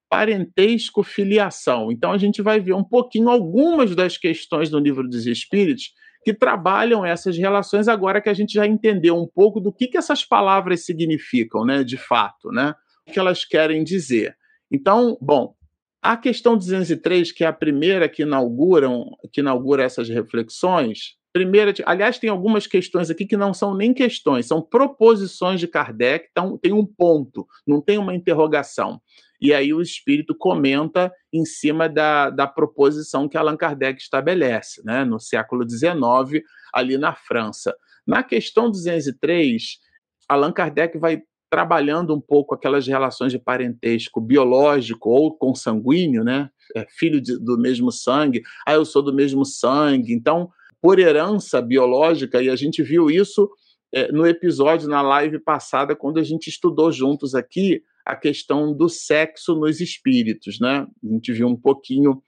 [0.08, 1.90] Parentesco filiação.
[1.90, 5.92] Então a gente vai ver um pouquinho algumas das questões do livro dos Espíritos
[6.24, 9.98] que trabalham essas relações agora que a gente já entendeu um pouco do que, que
[9.98, 12.74] essas palavras significam, né, de fato, né?
[13.06, 14.34] O que elas querem dizer.
[14.72, 15.54] Então, bom,
[16.00, 22.16] a questão 203, que é a primeira que inauguram, que inaugura essas reflexões, Primeira, aliás,
[22.16, 26.72] tem algumas questões aqui que não são nem questões, são proposições de Kardec, então tem
[26.72, 29.00] um ponto, não tem uma interrogação.
[29.40, 35.04] E aí o espírito comenta em cima da, da proposição que Allan Kardec estabelece, né,
[35.04, 36.40] no século XIX,
[36.72, 37.74] ali na França.
[38.06, 39.80] Na questão 203,
[40.28, 41.20] Allan Kardec vai
[41.50, 46.48] trabalhando um pouco aquelas relações de parentesco biológico ou consanguíneo, né?
[46.76, 50.12] É filho de, do mesmo sangue, ah, eu sou do mesmo sangue.
[50.12, 50.48] Então,
[50.84, 53.50] por herança biológica, e a gente viu isso
[53.90, 58.86] é, no episódio, na live passada, quando a gente estudou juntos aqui a questão do
[58.86, 60.86] sexo nos espíritos, né?
[61.02, 62.22] A gente viu um pouquinho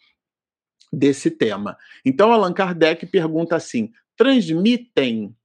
[0.90, 1.76] desse tema.
[2.02, 5.36] Então, Allan Kardec pergunta assim: transmitem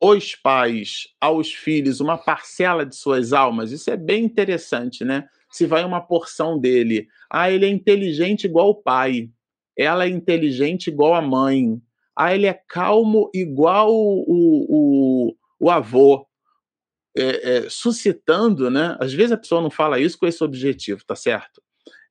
[0.00, 5.28] os pais aos filhos uma parcela de suas almas, isso é bem interessante, né?
[5.50, 7.06] Se vai uma porção dele.
[7.30, 9.28] Ah, ele é inteligente igual o pai.
[9.76, 11.82] Ela é inteligente igual a mãe.
[12.16, 16.26] Ah, ele é calmo igual o, o, o avô.
[17.18, 18.94] É, é, suscitando, né?
[19.00, 21.62] Às vezes a pessoa não fala isso com esse objetivo, tá certo?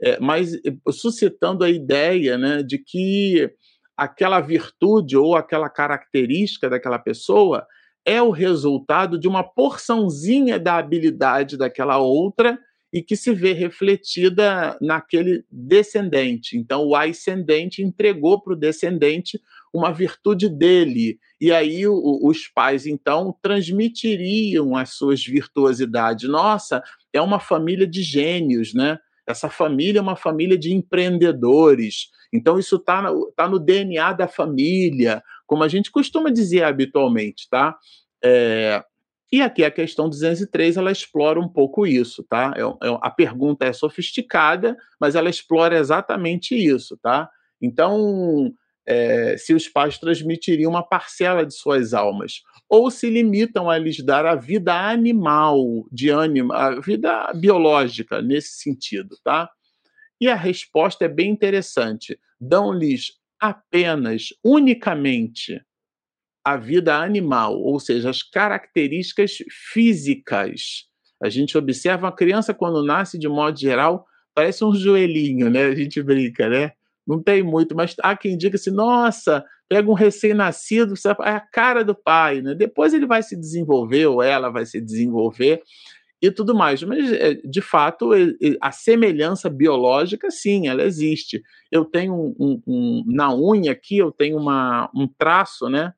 [0.02, 0.52] É, mas
[0.92, 3.52] suscitando a ideia, né, de que
[3.96, 7.66] aquela virtude ou aquela característica daquela pessoa
[8.06, 12.60] é o resultado de uma porçãozinha da habilidade daquela outra
[12.96, 16.58] e que se vê refletida naquele descendente.
[16.58, 19.38] Então, o ascendente entregou para o descendente
[19.74, 21.20] uma virtude dele.
[21.42, 26.30] E aí o, os pais, então, transmitiriam as suas virtuosidades.
[26.30, 26.82] Nossa,
[27.12, 28.98] é uma família de gênios, né?
[29.28, 32.12] Essa família é uma família de empreendedores.
[32.32, 37.76] Então, isso está tá no DNA da família, como a gente costuma dizer habitualmente, tá?
[38.24, 38.82] É,
[39.36, 42.54] e aqui a questão 203 ela explora um pouco isso, tá?
[42.56, 47.30] É, é, a pergunta é sofisticada, mas ela explora exatamente isso, tá?
[47.62, 48.54] Então,
[48.88, 54.02] é, se os pais transmitiriam uma parcela de suas almas, ou se limitam a lhes
[54.02, 59.50] dar a vida animal, de ânimo, a vida biológica nesse sentido, tá?
[60.22, 62.18] E a resposta é bem interessante.
[62.40, 65.62] Dão-lhes apenas, unicamente,
[66.46, 69.38] a vida animal, ou seja, as características
[69.74, 70.86] físicas.
[71.22, 74.06] A gente observa a criança quando nasce, de modo geral,
[74.36, 75.66] parece um joelhinho, né?
[75.66, 76.74] A gente brinca, né?
[77.08, 81.84] Não tem muito, mas há quem diga assim: nossa, pega um recém-nascido, é a cara
[81.84, 82.54] do pai, né?
[82.54, 85.64] Depois ele vai se desenvolver, ou ela vai se desenvolver
[86.22, 86.84] e tudo mais.
[86.84, 88.12] Mas, é, de fato,
[88.62, 91.42] a semelhança biológica, sim, ela existe.
[91.72, 95.94] Eu tenho um, um, um na unha aqui, eu tenho uma, um traço, né?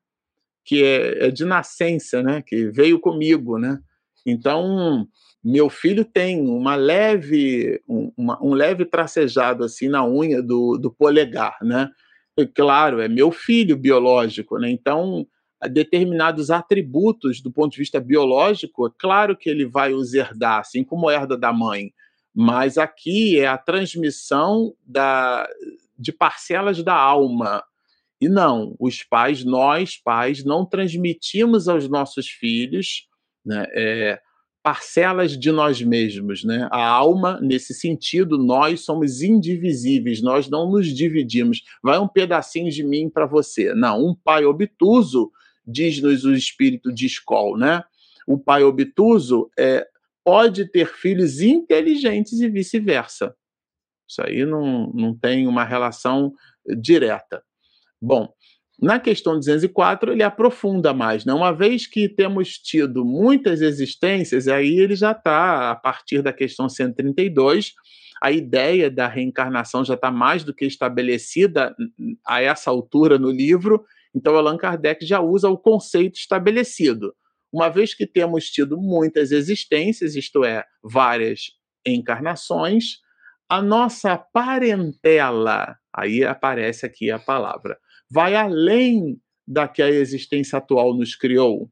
[0.68, 2.42] Que é, é de nascença, né?
[2.46, 3.78] Que veio comigo, né?
[4.26, 5.08] Então,
[5.42, 10.92] meu filho tem uma leve, um, uma, um leve tracejado assim na unha do, do
[10.92, 11.88] polegar, né?
[12.36, 14.70] E, claro, é meu filho biológico, né?
[14.70, 15.26] Então,
[15.70, 20.84] determinados atributos do ponto de vista biológico, é claro que ele vai os herdar, assim
[20.84, 21.92] como herda da mãe.
[22.34, 25.48] Mas aqui é a transmissão da,
[25.98, 27.64] de parcelas da alma.
[28.20, 33.06] E não, os pais, nós pais, não transmitimos aos nossos filhos
[33.44, 34.20] né, é,
[34.62, 36.68] parcelas de nós mesmos, né?
[36.70, 41.62] A alma, nesse sentido, nós somos indivisíveis, nós não nos dividimos.
[41.82, 43.72] Vai um pedacinho de mim para você.
[43.74, 45.30] Não, um pai obtuso,
[45.66, 47.84] diz-nos o espírito de escola, né?
[48.26, 49.86] O pai obtuso é,
[50.22, 53.34] pode ter filhos inteligentes e vice-versa.
[54.06, 56.34] Isso aí não, não tem uma relação
[56.78, 57.42] direta.
[58.00, 58.32] Bom,
[58.80, 61.24] na questão 204, ele aprofunda mais.
[61.24, 61.32] Né?
[61.32, 66.68] Uma vez que temos tido muitas existências, aí ele já está, a partir da questão
[66.68, 67.74] 132,
[68.22, 71.74] a ideia da reencarnação já está mais do que estabelecida
[72.26, 73.84] a essa altura no livro,
[74.14, 77.14] então Allan Kardec já usa o conceito estabelecido.
[77.52, 81.52] Uma vez que temos tido muitas existências, isto é, várias
[81.86, 82.98] encarnações,
[83.48, 87.78] a nossa parentela, aí aparece aqui a palavra,
[88.10, 91.70] vai além da que a existência atual nos criou.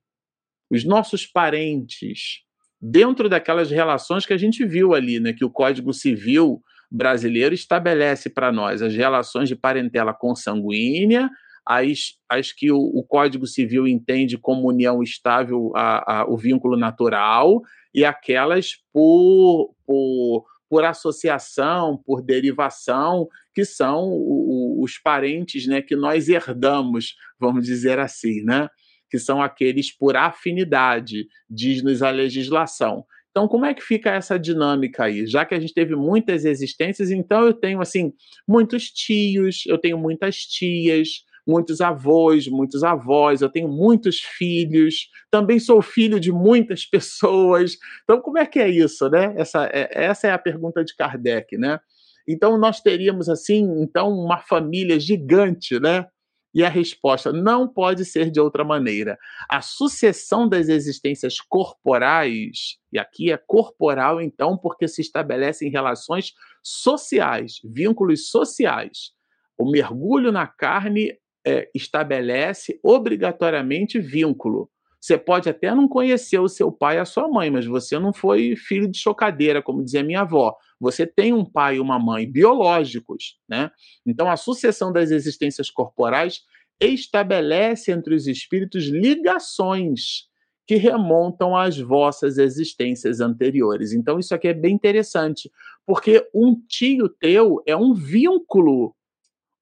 [0.71, 2.43] Os nossos parentes,
[2.81, 8.31] dentro daquelas relações que a gente viu ali, né, que o Código Civil brasileiro estabelece
[8.31, 11.29] para nós, as relações de parentela consanguínea,
[11.67, 16.77] as, as que o, o, Código Civil entende como união estável, a, a, o vínculo
[16.77, 17.61] natural,
[17.93, 25.83] e aquelas por, por por associação, por derivação, que são o, o, os parentes né,
[25.83, 28.69] que nós herdamos, vamos dizer assim, né?
[29.11, 33.05] que são aqueles por afinidade, diz-nos a legislação.
[33.31, 35.27] Então, como é que fica essa dinâmica aí?
[35.27, 38.13] Já que a gente teve muitas existências, então eu tenho assim
[38.49, 45.59] muitos tios, eu tenho muitas tias, muitos avós, muitos avós, eu tenho muitos filhos, também
[45.59, 47.77] sou filho de muitas pessoas.
[48.05, 49.35] Então, como é que é isso, né?
[49.37, 51.79] Essa, é, essa é a pergunta de Kardec, né?
[52.29, 56.07] Então, nós teríamos, assim, então, uma família gigante, né?
[56.55, 59.19] E a resposta não pode ser de outra maneira.
[59.49, 67.61] A sucessão das existências corporais, e aqui é corporal, então, porque se estabelecem relações sociais,
[67.63, 69.11] vínculos sociais.
[69.59, 74.71] O mergulho na carne é, estabelece obrigatoriamente vínculo.
[75.07, 78.13] Você pode até não conhecer o seu pai e a sua mãe, mas você não
[78.13, 80.57] foi filho de chocadeira, como dizia minha avó.
[80.81, 83.71] Você tem um pai e uma mãe biológicos, né?
[84.05, 86.41] Então a sucessão das existências corporais
[86.81, 90.25] estabelece entre os espíritos ligações
[90.67, 93.93] que remontam às vossas existências anteriores.
[93.93, 95.49] Então, isso aqui é bem interessante,
[95.87, 98.93] porque um tio teu é um vínculo,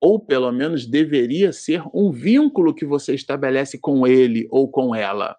[0.05, 5.35] ou pelo menos deveria ser um vínculo que você estabelece com ele ou com ela.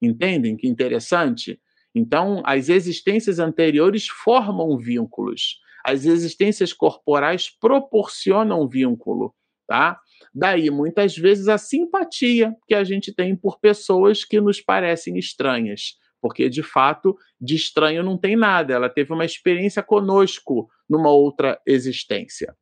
[0.00, 1.60] Entendem que interessante?
[1.94, 5.58] Então, as existências anteriores formam vínculos.
[5.84, 9.34] As existências corporais proporcionam vínculo,
[9.68, 10.00] tá?
[10.32, 15.98] Daí, muitas vezes, a simpatia que a gente tem por pessoas que nos parecem estranhas,
[16.22, 21.60] porque de fato, de estranho não tem nada, ela teve uma experiência conosco numa outra
[21.66, 22.56] existência.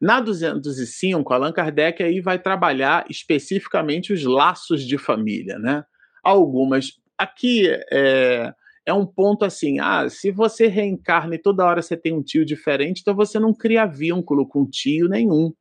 [0.00, 5.84] Na 205, Allan Kardec aí vai trabalhar especificamente os laços de família, né?
[6.22, 6.92] Algumas.
[7.16, 8.52] Aqui é,
[8.84, 12.44] é um ponto assim: ah, se você reencarna e toda hora você tem um tio
[12.44, 15.52] diferente, então você não cria vínculo com tio nenhum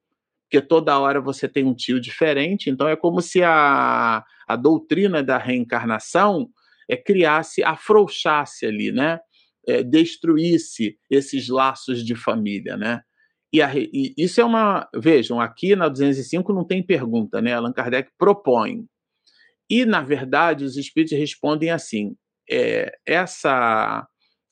[0.46, 5.24] porque toda hora você tem um tio diferente, então é como se a, a doutrina
[5.24, 6.50] da reencarnação
[6.90, 9.20] é, criasse, afrouxasse ali, né?
[9.68, 13.02] É, destruísse esses laços de família, né?
[13.56, 14.86] E, a, e, isso é uma.
[14.94, 17.54] Vejam, aqui na 205 não tem pergunta, né?
[17.54, 18.86] Allan Kardec propõe.
[19.70, 22.18] E, na verdade, os espíritos respondem assim:
[22.52, 24.06] é, essa.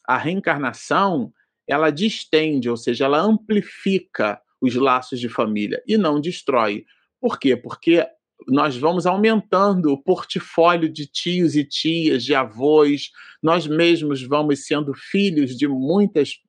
[0.06, 1.34] A reencarnação
[1.68, 6.86] ela distende, ou seja, ela amplifica os laços de família e não destrói.
[7.20, 7.58] Por quê?
[7.58, 8.06] Porque
[8.48, 14.94] nós vamos aumentando o portfólio de tios e tias, de avós, nós mesmos vamos sendo
[14.94, 16.40] filhos de muitas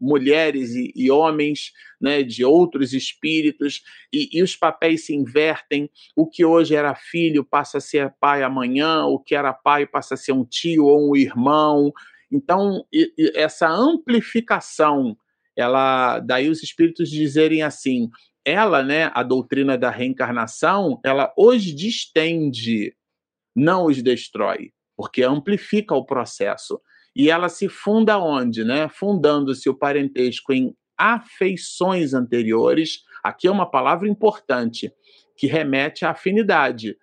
[0.00, 5.88] mulheres e, e homens, né, de outros espíritos, e, e, os papéis se invertem.
[6.16, 10.14] O que hoje era filho passa a ser pai amanhã, o que era pai passa
[10.14, 11.92] a ser um tio ou um irmão.
[12.32, 15.16] Então, e, essa amplificação
[15.56, 18.08] ela daí os espíritos dizerem assim,
[18.44, 22.94] ela, né, a doutrina da reencarnação, ela os distende,
[23.54, 26.80] não os destrói, porque amplifica o processo.
[27.14, 28.88] E ela se funda onde, né?
[28.88, 33.02] Fundando-se o parentesco em afeições anteriores.
[33.22, 34.92] Aqui é uma palavra importante
[35.36, 36.96] que remete à afinidade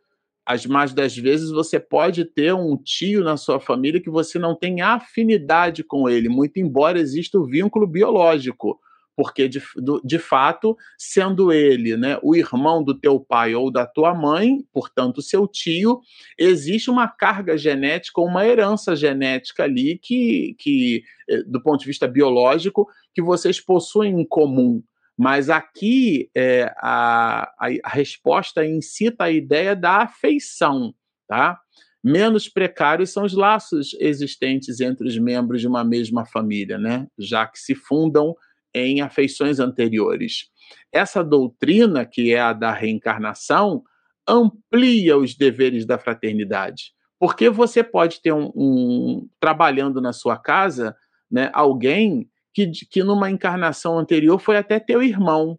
[0.47, 4.56] as mais das vezes você pode ter um tio na sua família que você não
[4.56, 8.80] tem afinidade com ele, muito embora exista o vínculo biológico,
[9.17, 9.60] porque de,
[10.03, 15.23] de fato, sendo ele né, o irmão do teu pai ou da tua mãe, portanto,
[15.23, 16.01] seu tio,
[16.38, 22.08] existe uma carga genética, uma herança genética ali que, que, eh, do ponto de vista
[22.08, 24.84] biológico, que vocês possuem em comum.
[25.17, 30.93] Mas aqui é, a, a, resposta incita a ideia da afeição,
[31.27, 31.60] tá?
[32.03, 37.08] Menos precários são os laços existentes entre os membros de uma mesma família, né?
[37.17, 38.36] Já que se fundam
[38.73, 40.49] em afeições anteriores.
[40.91, 43.84] Essa doutrina, que é a da reencarnação,
[44.27, 46.93] amplia os deveres da fraternidade.
[47.19, 50.95] Porque você pode ter um, um trabalhando na sua casa,
[51.32, 55.58] né, alguém que, que numa encarnação anterior foi até teu irmão.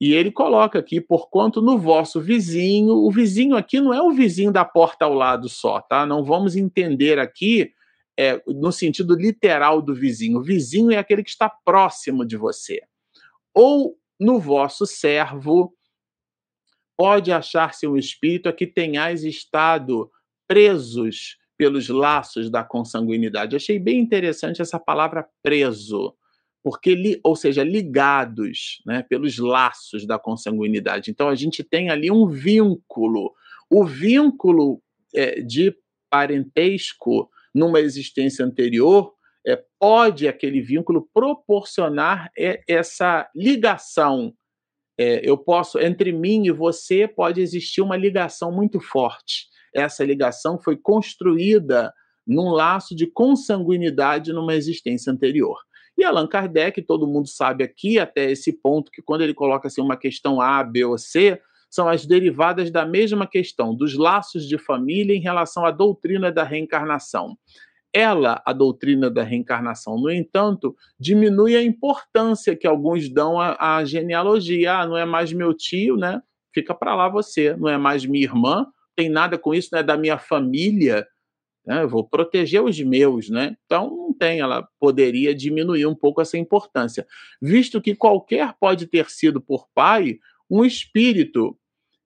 [0.00, 4.52] E ele coloca aqui, porquanto no vosso vizinho, o vizinho aqui não é o vizinho
[4.52, 6.04] da porta ao lado só, tá?
[6.04, 7.72] Não vamos entender aqui
[8.18, 10.38] é, no sentido literal do vizinho.
[10.38, 12.80] O vizinho é aquele que está próximo de você.
[13.52, 15.74] Ou no vosso servo,
[16.96, 20.10] pode achar-se um espírito a que tenhais estado
[20.46, 23.56] presos pelos laços da consanguinidade.
[23.56, 26.14] Achei bem interessante essa palavra preso,
[26.62, 31.10] porque, ou seja, ligados né, pelos laços da consanguinidade.
[31.10, 33.32] Então a gente tem ali um vínculo.
[33.70, 34.82] O vínculo
[35.14, 35.76] é, de
[36.10, 39.12] parentesco numa existência anterior
[39.46, 44.32] é, pode aquele vínculo proporcionar é, essa ligação.
[44.98, 50.58] É, eu posso, entre mim e você, pode existir uma ligação muito forte essa ligação
[50.58, 51.92] foi construída
[52.26, 55.58] num laço de consanguinidade numa existência anterior.
[55.98, 59.82] E Allan Kardec, todo mundo sabe aqui, até esse ponto, que quando ele coloca assim,
[59.82, 61.40] uma questão A, B ou C,
[61.74, 66.44] são as derivadas da mesma questão, dos laços de família em relação à doutrina da
[66.44, 67.36] reencarnação.
[67.92, 73.84] Ela, a doutrina da reencarnação, no entanto, diminui a importância que alguns dão à, à
[73.84, 74.78] genealogia.
[74.78, 76.22] Ah, não é mais meu tio, né?
[76.54, 77.56] Fica para lá você.
[77.56, 81.04] Não é mais minha irmã, tem nada com isso, não é da minha família,
[81.66, 81.82] né?
[81.82, 83.56] eu vou proteger os meus, né?
[83.64, 87.04] Então não tem, ela poderia diminuir um pouco essa importância,
[87.42, 91.58] visto que qualquer pode ter sido por pai um espírito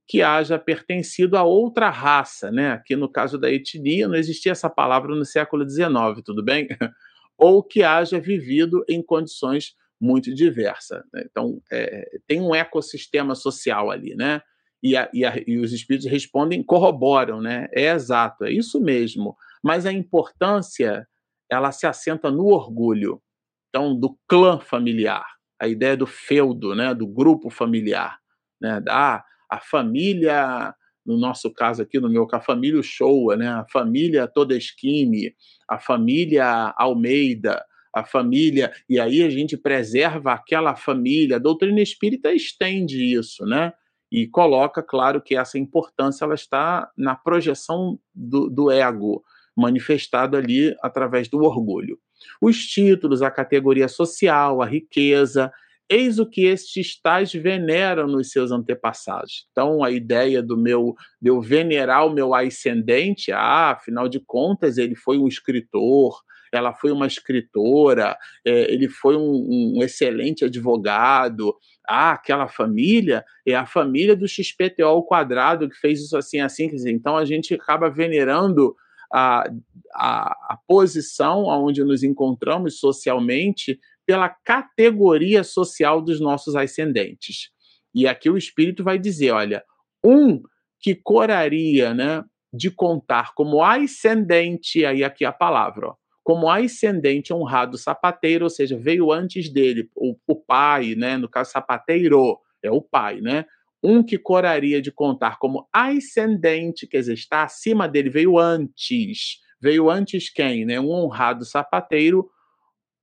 [0.08, 2.72] que haja pertencido a outra raça, né?
[2.72, 6.66] Aqui no caso da etnia não existia essa palavra no século XIX, tudo bem?
[7.36, 11.04] Ou que haja vivido em condições muito diversa.
[11.12, 11.24] Né?
[11.30, 14.40] Então, é, tem um ecossistema social ali, né?
[14.82, 17.68] E, a, e, a, e, os espíritos respondem, corroboram, né?
[17.72, 19.36] É exato, é isso mesmo.
[19.62, 21.06] Mas a importância,
[21.50, 23.20] ela se assenta no orgulho.
[23.68, 25.26] Então, do clã familiar,
[25.60, 26.94] a ideia do feudo, né?
[26.94, 28.18] Do grupo familiar,
[28.58, 28.80] né?
[28.80, 30.74] Da, a família,
[31.04, 33.48] no nosso caso aqui, no meu caso, a família Showa, né?
[33.48, 35.34] A família Todeschini,
[35.68, 41.36] a família Almeida, a família, e aí a gente preserva aquela família.
[41.36, 43.72] A doutrina espírita estende isso, né?
[44.10, 49.22] E coloca, claro, que essa importância ela está na projeção do, do ego,
[49.56, 51.98] manifestado ali através do orgulho.
[52.40, 55.52] Os títulos, a categoria social, a riqueza,
[55.88, 59.46] eis o que estes tais veneram nos seus antepassados.
[59.50, 64.76] Então, a ideia do meu de eu venerar o meu ascendente, ah, afinal de contas,
[64.76, 66.14] ele foi um escritor,
[66.52, 71.54] ela foi uma escritora, é, ele foi um, um, excelente advogado.
[71.86, 76.68] Ah, aquela família é a família do XPTO ao quadrado que fez isso assim, assim.
[76.68, 78.74] Quer dizer, então a gente acaba venerando
[79.12, 79.50] a,
[79.94, 83.78] a, a posição onde nos encontramos socialmente
[84.08, 87.50] pela categoria social dos nossos ascendentes.
[87.94, 89.62] E aqui o espírito vai dizer: olha,
[90.02, 90.40] um
[90.80, 95.94] que coraria né, de contar como ascendente, aí aqui a palavra, ó,
[96.24, 101.18] como ascendente honrado sapateiro, ou seja, veio antes dele, o, o pai, né?
[101.18, 103.44] No caso, sapateiro é o pai, né?
[103.82, 109.40] Um que coraria de contar como ascendente, quer dizer, está acima dele, veio antes.
[109.60, 110.64] Veio antes quem?
[110.64, 110.80] Né?
[110.80, 112.30] Um honrado sapateiro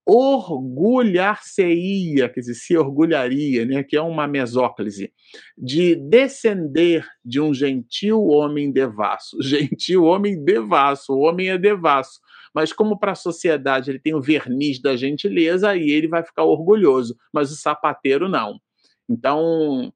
[0.06, 5.12] orgulhar-se-ia, quer dizer, se orgulharia, né, que é uma mesóclise,
[5.58, 9.38] de descender de um gentil homem devasso.
[9.42, 12.20] Gentil homem devasso, o homem é devasso.
[12.54, 16.44] Mas como para a sociedade ele tem o verniz da gentileza, aí ele vai ficar
[16.44, 18.60] orgulhoso, mas o sapateiro não.
[19.10, 19.92] Então,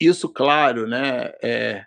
[0.00, 1.84] isso, claro, né, é,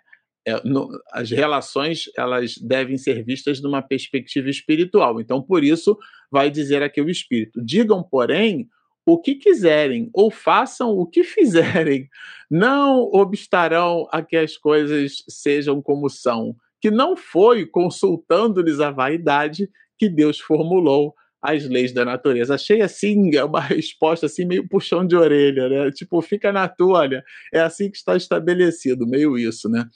[0.50, 5.20] é, no, as relações elas devem ser vistas numa perspectiva espiritual.
[5.20, 5.96] Então, por isso,
[6.30, 8.68] vai dizer aqui o Espírito: digam, porém,
[9.06, 12.08] o que quiserem, ou façam o que fizerem,
[12.50, 19.70] não obstarão a que as coisas sejam como são, que não foi consultando-lhes a vaidade
[19.98, 22.54] que Deus formulou as leis da natureza.
[22.54, 25.90] Achei assim, é uma resposta assim meio puxão de orelha, né?
[25.90, 29.86] Tipo, fica na tua, olha, é assim que está estabelecido, meio isso, né?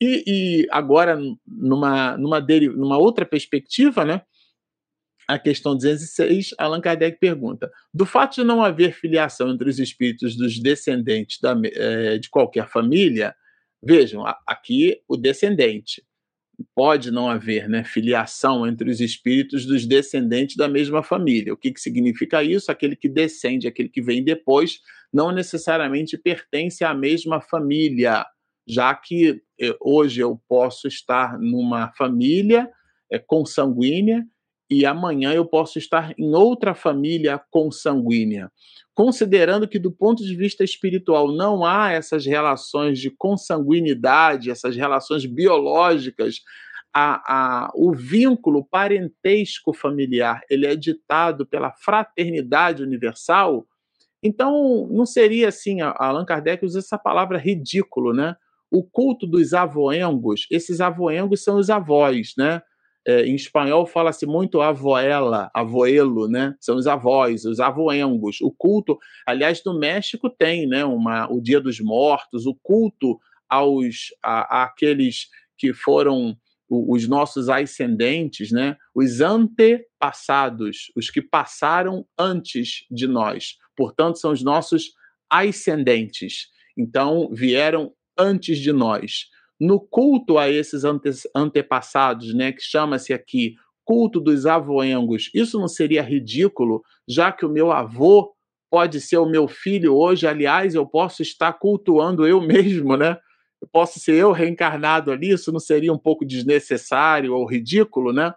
[0.00, 4.22] E, e agora, numa, numa, numa outra perspectiva, né?
[5.26, 10.36] A questão 206, Allan Kardec pergunta: do fato de não haver filiação entre os espíritos
[10.36, 13.34] dos descendentes da, é, de qualquer família,
[13.82, 16.02] vejam, aqui o descendente.
[16.74, 21.52] Pode não haver né, filiação entre os espíritos dos descendentes da mesma família.
[21.52, 22.72] O que, que significa isso?
[22.72, 24.80] Aquele que descende, aquele que vem depois,
[25.12, 28.24] não necessariamente pertence à mesma família
[28.68, 29.40] já que eh,
[29.80, 32.70] hoje eu posso estar numa família
[33.10, 34.24] é, consanguínea
[34.70, 38.52] e amanhã eu posso estar em outra família consanguínea.
[38.94, 45.24] Considerando que, do ponto de vista espiritual, não há essas relações de consanguinidade, essas relações
[45.24, 46.40] biológicas,
[46.92, 53.66] a, a, o vínculo parentesco familiar ele é ditado pela fraternidade universal,
[54.22, 58.34] então não seria assim, Allan Kardec usa essa palavra ridículo, né?
[58.70, 62.62] O culto dos avoengos, esses avoengos são os avós, né?
[63.06, 66.54] É, em espanhol fala-se muito avoela, avoelo, né?
[66.60, 68.40] São os avós, os avoengos.
[68.42, 70.84] O culto, aliás, no México tem, né?
[70.84, 76.36] Uma, o Dia dos Mortos, o culto aos a, àqueles que foram
[76.68, 78.76] os nossos ascendentes, né?
[78.94, 83.56] Os antepassados, os que passaram antes de nós.
[83.74, 84.92] Portanto, são os nossos
[85.30, 86.48] ascendentes.
[86.76, 89.26] Então, vieram antes de nós.
[89.60, 93.54] No culto a esses ante antepassados, né, que chama-se aqui
[93.84, 98.34] culto dos avoengos, isso não seria ridículo, já que o meu avô
[98.70, 103.16] pode ser o meu filho hoje, aliás, eu posso estar cultuando eu mesmo, né?
[103.60, 108.32] Eu posso ser eu reencarnado ali, isso não seria um pouco desnecessário ou ridículo, né?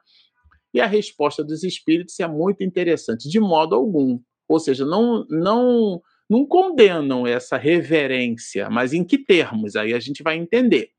[0.74, 4.20] E a resposta dos espíritos é muito interessante, de modo algum.
[4.48, 6.02] Ou seja, não, não
[6.32, 9.76] não condenam essa reverência, mas em que termos?
[9.76, 10.92] Aí a gente vai entender.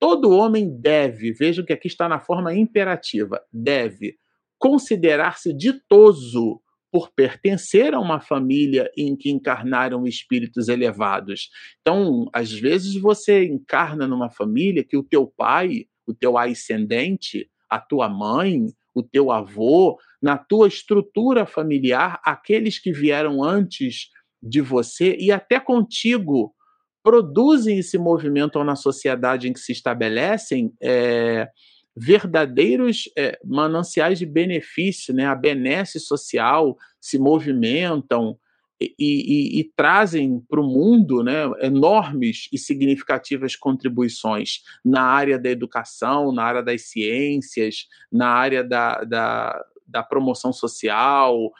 [0.00, 4.16] Todo homem deve, vejam que aqui está na forma imperativa, deve
[4.58, 11.50] considerar-se ditoso por pertencer a uma família em que encarnaram espíritos elevados.
[11.82, 17.78] Então, às vezes você encarna numa família que o teu pai, o teu ascendente, a
[17.78, 24.08] tua mãe, o teu avô, na tua estrutura familiar, aqueles que vieram antes
[24.44, 26.54] de você e até contigo
[27.02, 31.48] produzem esse movimento na sociedade em que se estabelecem é,
[31.96, 35.26] verdadeiros é, mananciais de benefício, né?
[35.26, 38.38] a benesse social se movimentam
[38.80, 45.48] e, e, e trazem para o mundo né, enormes e significativas contribuições na área da
[45.48, 51.52] educação, na área das ciências, na área da, da, da promoção social,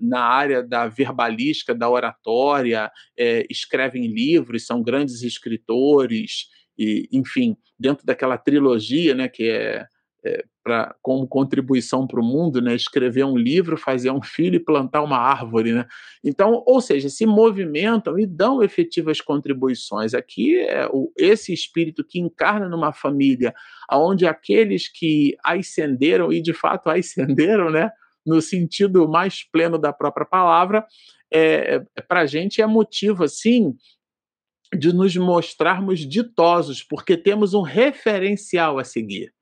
[0.00, 6.48] na área da verbalística, da oratória, é, escrevem livros, são grandes escritores,
[6.78, 9.86] e, enfim, dentro daquela trilogia, né, que é,
[10.24, 14.64] é pra, como contribuição para o mundo, né, escrever um livro, fazer um filho e
[14.64, 15.86] plantar uma árvore, né?
[16.24, 20.14] Então, ou seja, se movimentam e dão efetivas contribuições.
[20.14, 23.54] Aqui é o, esse espírito que encarna numa família,
[23.92, 27.90] onde aqueles que ascenderam e de fato ascenderam, né?
[28.26, 30.86] No sentido mais pleno da própria palavra,
[31.32, 33.74] é, é para a gente é motivo, assim,
[34.76, 39.32] de nos mostrarmos ditosos, porque temos um referencial a seguir.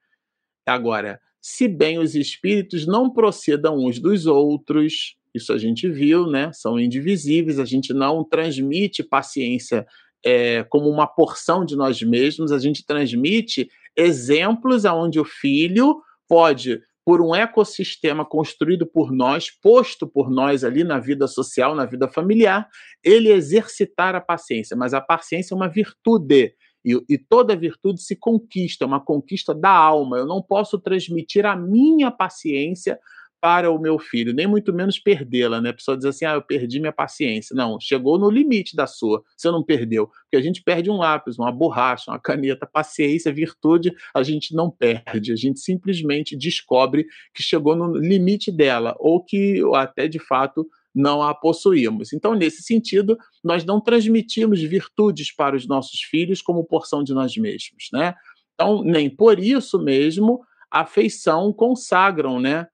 [0.67, 6.53] Agora, se bem os espíritos não procedam uns dos outros, isso a gente viu, né?
[6.53, 9.87] São indivisíveis, a gente não transmite paciência
[10.25, 16.81] é, como uma porção de nós mesmos, a gente transmite exemplos aonde o filho pode
[17.05, 22.09] por um ecossistema construído por nós, posto por nós ali na vida social, na vida
[22.09, 22.69] familiar,
[23.03, 24.77] ele exercitar a paciência.
[24.77, 26.55] Mas a paciência é uma virtude.
[26.85, 30.17] E, e, toda virtude se conquista, é uma conquista da alma.
[30.17, 32.99] Eu não posso transmitir a minha paciência
[33.43, 35.71] para o meu filho, nem muito menos perdê-la, né?
[35.71, 37.57] A pessoa diz assim: ah, eu perdi minha paciência.
[37.57, 40.07] Não, chegou no limite da sua, você não perdeu.
[40.07, 44.71] Porque a gente perde um lápis, uma borracha, uma caneta, paciência, virtude, a gente não
[44.71, 50.65] perde, a gente simplesmente descobre que chegou no limite dela, ou que até de fato
[50.95, 52.13] não a possuímos.
[52.13, 57.37] Então, nesse sentido, nós não transmitimos virtudes para os nossos filhos como porção de nós
[57.37, 58.15] mesmos, né?
[58.55, 62.69] Então, nem por isso mesmo afeição consagram, né?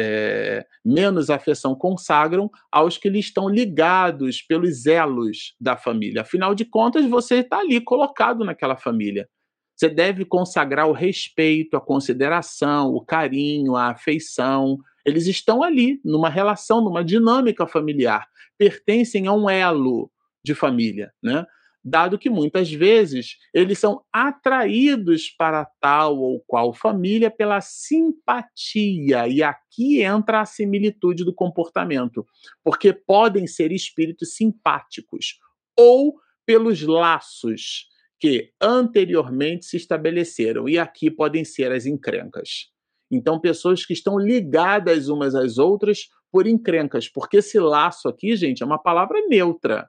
[0.00, 6.22] É, menos afeição consagram aos que lhe estão ligados pelos elos da família.
[6.22, 9.28] Afinal de contas, você está ali colocado naquela família.
[9.74, 14.78] Você deve consagrar o respeito, a consideração, o carinho, a afeição.
[15.04, 18.28] Eles estão ali, numa relação, numa dinâmica familiar.
[18.56, 20.10] Pertencem a um elo
[20.44, 21.12] de família.
[21.20, 21.44] Né?
[21.84, 29.42] Dado que muitas vezes eles são atraídos para tal ou qual família pela simpatia, e
[29.42, 32.26] aqui entra a similitude do comportamento,
[32.62, 35.38] porque podem ser espíritos simpáticos
[35.78, 36.14] ou
[36.44, 37.86] pelos laços
[38.20, 42.70] que anteriormente se estabeleceram, e aqui podem ser as encrencas.
[43.10, 48.62] Então, pessoas que estão ligadas umas às outras por encrencas, porque esse laço aqui, gente,
[48.62, 49.88] é uma palavra neutra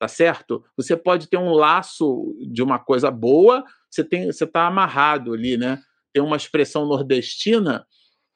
[0.00, 0.64] tá certo?
[0.78, 5.58] Você pode ter um laço de uma coisa boa, você tem, você está amarrado ali,
[5.58, 5.78] né?
[6.10, 7.86] Tem uma expressão nordestina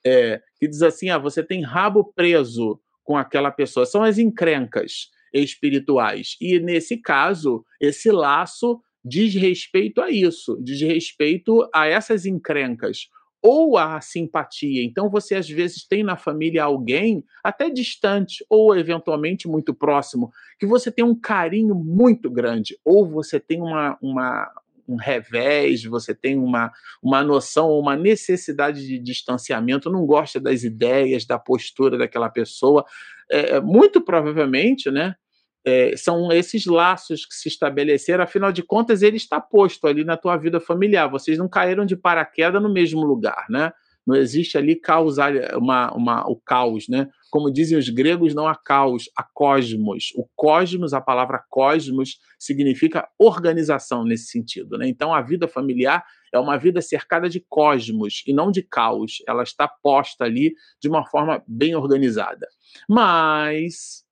[0.07, 3.87] é, que diz assim: ah, você tem rabo preso com aquela pessoa.
[3.87, 6.37] São as encrencas espirituais.
[6.39, 13.09] E nesse caso, esse laço diz respeito a isso, diz respeito a essas encrencas
[13.47, 14.83] ou a simpatia.
[14.83, 20.65] Então, você às vezes tem na família alguém, até distante, ou eventualmente muito próximo, que
[20.65, 24.51] você tem um carinho muito grande, ou você tem uma, uma,
[24.89, 26.73] um revés, você tem uma,
[27.03, 32.83] uma noção, uma necessidade de distanciamento, não gosta das ideias, da postura daquela pessoa.
[33.31, 35.17] É, muito provavelmente, né?
[35.65, 40.17] É, são esses laços que se estabeleceram, afinal de contas, ele está posto ali na
[40.17, 41.09] tua vida familiar.
[41.09, 43.73] Vocês não caíram de paraquedas no mesmo lugar, né?
[44.07, 47.09] Não existe ali causar uma, uma, o caos, né?
[47.31, 50.13] Como dizem os gregos, não há caos, há cosmos.
[50.15, 54.87] O cosmos, a palavra cosmos, significa organização nesse sentido, né?
[54.87, 59.23] Então, a vida familiar é uma vida cercada de cosmos e não de caos.
[59.27, 62.47] Ela está posta ali de uma forma bem organizada.
[62.89, 64.04] Mas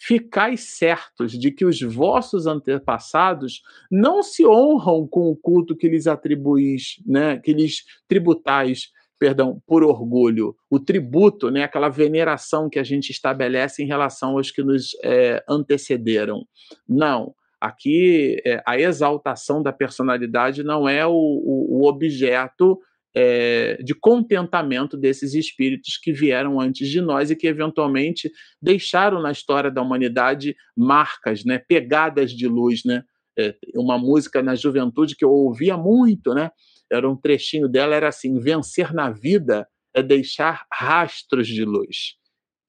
[0.00, 6.06] ficais certos de que os vossos antepassados não se honram com o culto que lhes
[6.06, 8.88] atribuís, né, que lhes tributais,
[9.18, 10.56] perdão, por orgulho.
[10.70, 15.44] O tributo, né, aquela veneração que a gente estabelece em relação aos que nos é,
[15.46, 16.46] antecederam.
[16.88, 17.34] Não.
[17.60, 22.80] Aqui, é, a exaltação da personalidade não é o, o, o objeto
[23.14, 28.30] é, de contentamento desses espíritos que vieram antes de nós e que eventualmente
[28.62, 33.02] deixaram na história da humanidade marcas, né, pegadas de luz, né?
[33.38, 36.50] É, uma música na juventude que eu ouvia muito, né?
[36.90, 42.20] Era um trechinho dela, era assim: vencer na vida é deixar rastros de luz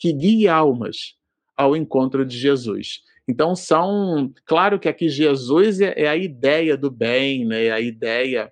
[0.01, 1.15] que guie almas
[1.55, 3.01] ao encontro de Jesus.
[3.29, 7.65] Então são, claro que aqui Jesus é, é a ideia do bem, né?
[7.65, 8.51] É a ideia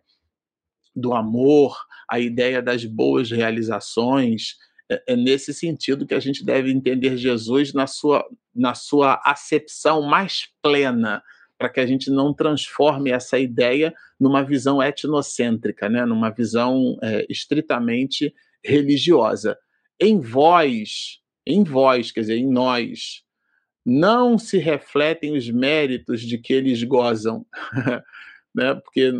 [0.99, 1.77] do amor,
[2.07, 4.57] a ideia das boas realizações.
[4.89, 8.25] É, é nesse sentido que a gente deve entender Jesus na sua,
[8.55, 11.23] na sua acepção mais plena,
[11.57, 16.05] para que a gente não transforme essa ideia numa visão etnocêntrica, né?
[16.05, 18.33] numa visão é, estritamente
[18.63, 19.57] religiosa.
[19.99, 23.23] Em vós, em vós, quer dizer, em nós,
[23.85, 27.45] não se refletem os méritos de que eles gozam,
[28.55, 28.75] né?
[28.75, 29.11] porque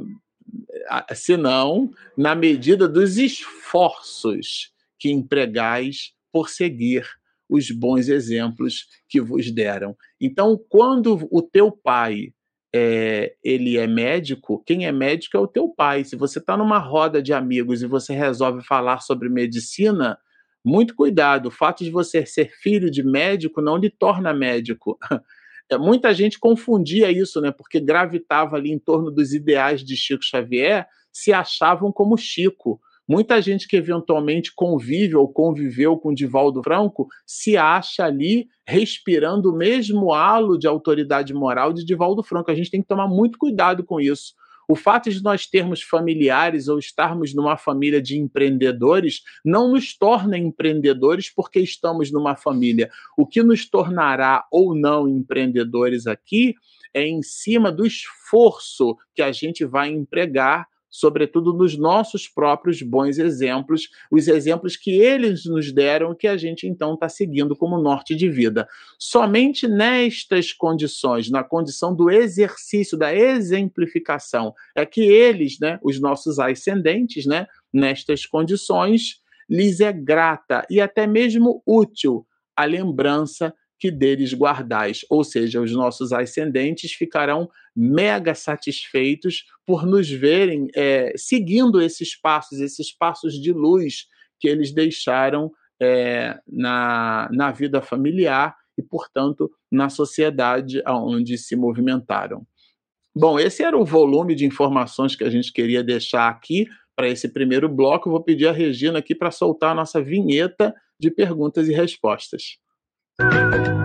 [1.13, 7.07] senão na medida dos esforços que empregais por seguir
[7.49, 9.95] os bons exemplos que vos deram.
[10.21, 12.33] Então, quando o teu pai
[12.73, 16.03] é, ele é médico, quem é médico é o teu pai.
[16.03, 20.17] Se você está numa roda de amigos e você resolve falar sobre medicina,
[20.63, 21.47] muito cuidado.
[21.47, 24.97] O fato de você ser filho de médico não lhe torna médico.
[25.69, 27.51] É, muita gente confundia isso, né?
[27.51, 32.79] Porque gravitava ali em torno dos ideais de Chico Xavier, se achavam como Chico.
[33.07, 39.55] Muita gente que eventualmente convive ou conviveu com Divaldo Franco se acha ali respirando o
[39.55, 42.51] mesmo halo de autoridade moral de Divaldo Franco.
[42.51, 44.33] A gente tem que tomar muito cuidado com isso.
[44.71, 50.37] O fato de nós termos familiares ou estarmos numa família de empreendedores não nos torna
[50.37, 52.87] empreendedores porque estamos numa família.
[53.17, 56.53] O que nos tornará ou não empreendedores aqui
[56.93, 63.17] é em cima do esforço que a gente vai empregar sobretudo nos nossos próprios bons
[63.17, 68.15] exemplos, os exemplos que eles nos deram, que a gente então está seguindo como norte
[68.15, 68.67] de vida.
[68.97, 76.39] Somente nestas condições, na condição do exercício, da exemplificação, é que eles, né, os nossos
[76.39, 82.25] ascendentes, né, nestas condições, lhes é grata e até mesmo útil
[82.55, 90.09] a lembrança que deles guardais, ou seja, os nossos ascendentes ficarão mega satisfeitos por nos
[90.09, 94.07] verem é, seguindo esses passos, esses passos de luz
[94.39, 95.51] que eles deixaram
[95.81, 102.45] é, na, na vida familiar e, portanto, na sociedade onde se movimentaram.
[103.15, 107.29] Bom, esse era o volume de informações que a gente queria deixar aqui para esse
[107.29, 108.07] primeiro bloco.
[108.07, 112.57] Eu vou pedir a Regina aqui para soltar a nossa vinheta de perguntas e respostas.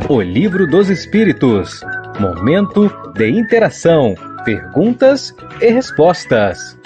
[0.09, 1.80] O Livro dos Espíritos
[2.20, 4.14] Momento de interação,
[4.45, 6.78] perguntas e respostas.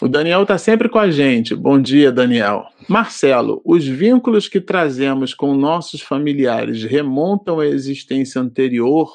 [0.00, 1.54] O Daniel está sempre com a gente.
[1.54, 2.66] Bom dia, Daniel.
[2.88, 9.12] Marcelo, os vínculos que trazemos com nossos familiares remontam à existência anterior,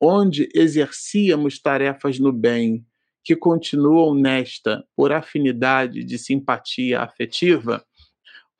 [0.00, 2.82] onde exercíamos tarefas no bem,
[3.22, 7.84] que continuam nesta por afinidade de simpatia afetiva?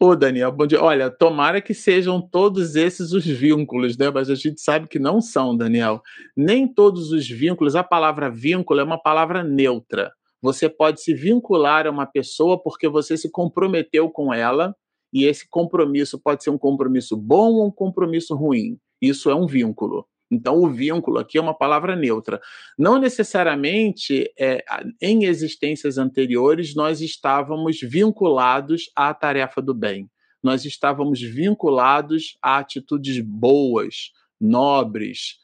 [0.01, 0.82] Ô, Daniel, bom dia.
[0.82, 4.11] Olha, tomara que sejam todos esses os vínculos, né?
[4.11, 6.03] Mas a gente sabe que não são, Daniel.
[6.36, 10.12] Nem todos os vínculos, a palavra vínculo é uma palavra neutra.
[10.43, 14.74] Você pode se vincular a uma pessoa porque você se comprometeu com ela,
[15.12, 18.78] e esse compromisso pode ser um compromisso bom ou um compromisso ruim.
[19.01, 20.05] Isso é um vínculo.
[20.33, 22.41] Então, o vínculo aqui é uma palavra neutra.
[22.78, 24.64] Não necessariamente é,
[24.99, 30.09] em existências anteriores nós estávamos vinculados à tarefa do bem.
[30.43, 34.11] Nós estávamos vinculados a atitudes boas,
[34.41, 35.37] nobres.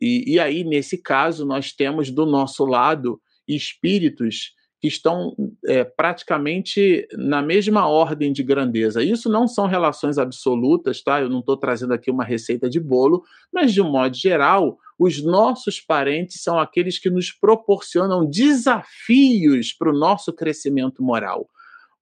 [0.00, 4.52] E, e aí, nesse caso, nós temos do nosso lado espíritos
[4.86, 5.34] que estão
[5.66, 9.02] é, praticamente na mesma ordem de grandeza.
[9.02, 11.20] Isso não são relações absolutas, tá?
[11.20, 15.20] Eu não estou trazendo aqui uma receita de bolo, mas de um modo geral, os
[15.24, 21.48] nossos parentes são aqueles que nos proporcionam desafios para o nosso crescimento moral.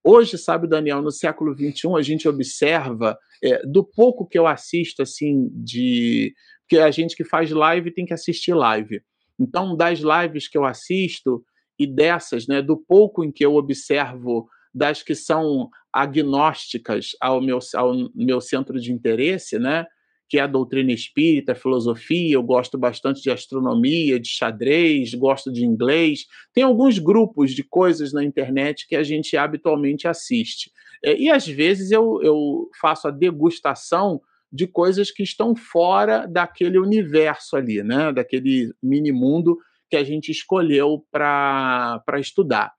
[0.05, 5.01] Hoje, sabe, Daniel, no século XXI, a gente observa, é, do pouco que eu assisto,
[5.01, 6.35] assim, de.
[6.61, 9.01] Porque a gente que faz live tem que assistir live.
[9.41, 11.43] Então, das lives que eu assisto,
[11.79, 17.59] e dessas, né, do pouco em que eu observo das que são agnósticas ao meu,
[17.75, 19.87] ao meu centro de interesse, né,
[20.29, 25.53] que é a doutrina espírita, a filosofia, eu gosto bastante de astronomia, de xadrez, gosto
[25.53, 26.27] de inglês.
[26.53, 30.73] Tem alguns grupos de coisas na internet que a gente habitualmente assiste.
[31.05, 34.21] É, e às vezes eu, eu faço a degustação
[34.51, 38.13] de coisas que estão fora daquele universo ali, né?
[38.13, 39.59] daquele mini mundo
[39.91, 42.73] que a gente escolheu para estudar.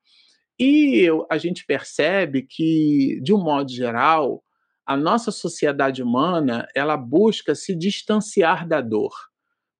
[0.58, 4.42] E a gente percebe que, de um modo geral,
[4.86, 9.12] a nossa sociedade humana ela busca se distanciar da dor.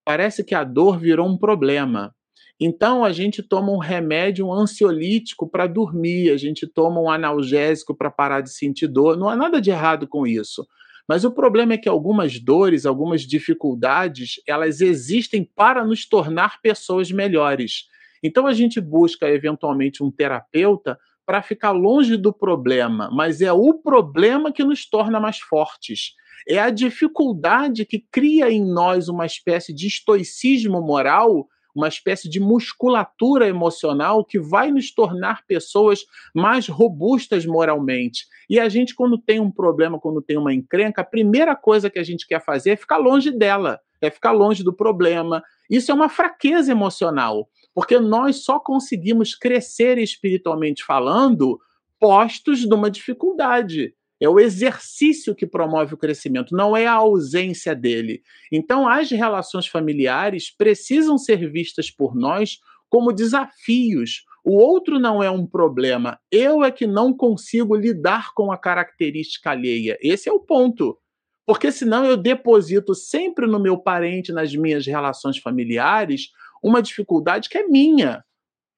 [0.05, 2.13] Parece que a dor virou um problema.
[2.59, 7.95] Então a gente toma um remédio um ansiolítico para dormir, a gente toma um analgésico
[7.95, 9.15] para parar de sentir dor.
[9.15, 10.65] Não há nada de errado com isso.
[11.07, 17.11] Mas o problema é que algumas dores, algumas dificuldades, elas existem para nos tornar pessoas
[17.11, 17.85] melhores.
[18.21, 23.73] Então a gente busca eventualmente um terapeuta para ficar longe do problema, mas é o
[23.73, 26.13] problema que nos torna mais fortes.
[26.47, 31.47] É a dificuldade que cria em nós uma espécie de estoicismo moral
[31.77, 38.25] uma espécie de musculatura emocional que vai nos tornar pessoas mais robustas moralmente.
[38.49, 41.99] E a gente, quando tem um problema, quando tem uma encrenca, a primeira coisa que
[41.99, 45.43] a gente quer fazer é ficar longe dela, é ficar longe do problema.
[45.69, 51.59] Isso é uma fraqueza emocional, porque nós só conseguimos crescer espiritualmente falando
[51.99, 53.93] postos de uma dificuldade.
[54.19, 58.23] É o exercício que promove o crescimento, não é a ausência dele.
[58.51, 62.59] Então, as relações familiares precisam ser vistas por nós
[62.89, 64.25] como desafios.
[64.43, 69.51] O outro não é um problema, eu é que não consigo lidar com a característica
[69.51, 69.97] alheia.
[70.01, 70.97] Esse é o ponto.
[71.45, 77.57] Porque senão eu deposito sempre no meu parente, nas minhas relações familiares, uma dificuldade que
[77.57, 78.23] é minha,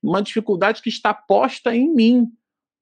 [0.02, 2.28] uma dificuldade que está posta em mim.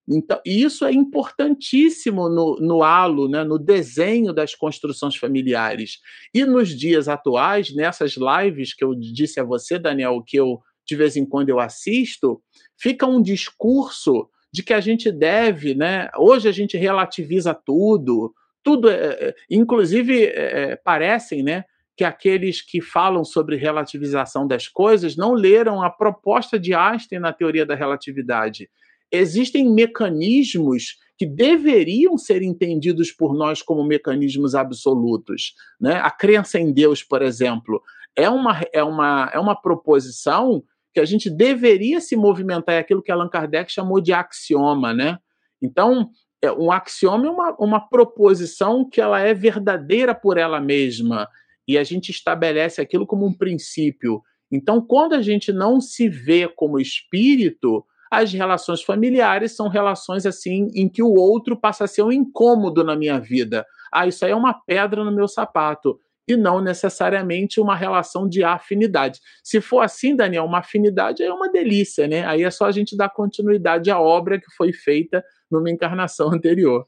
[0.09, 5.99] Então, isso é importantíssimo no, no halo, né, no desenho das construções familiares.
[6.33, 10.95] E nos dias atuais, nessas lives que eu disse a você, Daniel, que eu de
[10.95, 12.41] vez em quando eu assisto,
[12.79, 16.09] fica um discurso de que a gente deve, né?
[16.17, 18.33] Hoje a gente relativiza tudo,
[18.63, 21.65] tudo, é, é inclusive é, é, parecem, né?
[21.97, 27.33] Que aqueles que falam sobre relativização das coisas não leram a proposta de Einstein na
[27.33, 28.69] teoria da relatividade
[29.11, 35.53] existem mecanismos que deveriam ser entendidos por nós como mecanismos absolutos.
[35.79, 35.95] Né?
[35.95, 37.81] A crença em Deus, por exemplo,
[38.15, 43.01] é uma, é uma, é uma proposição que a gente deveria se movimentar, é aquilo
[43.01, 44.93] que Allan Kardec chamou de axioma.
[44.93, 45.17] Né?
[45.61, 46.09] Então,
[46.41, 51.27] é, um axioma é uma, uma proposição que ela é verdadeira por ela mesma,
[51.67, 54.21] e a gente estabelece aquilo como um princípio.
[54.51, 60.69] Então, quando a gente não se vê como espírito, as relações familiares são relações assim
[60.73, 63.65] em que o outro passa a ser um incômodo na minha vida.
[63.91, 68.43] Ah, isso aí é uma pedra no meu sapato e não necessariamente uma relação de
[68.43, 69.19] afinidade.
[69.43, 72.25] Se for assim, Daniel, uma afinidade é uma delícia, né?
[72.25, 76.85] Aí é só a gente dar continuidade à obra que foi feita numa encarnação anterior.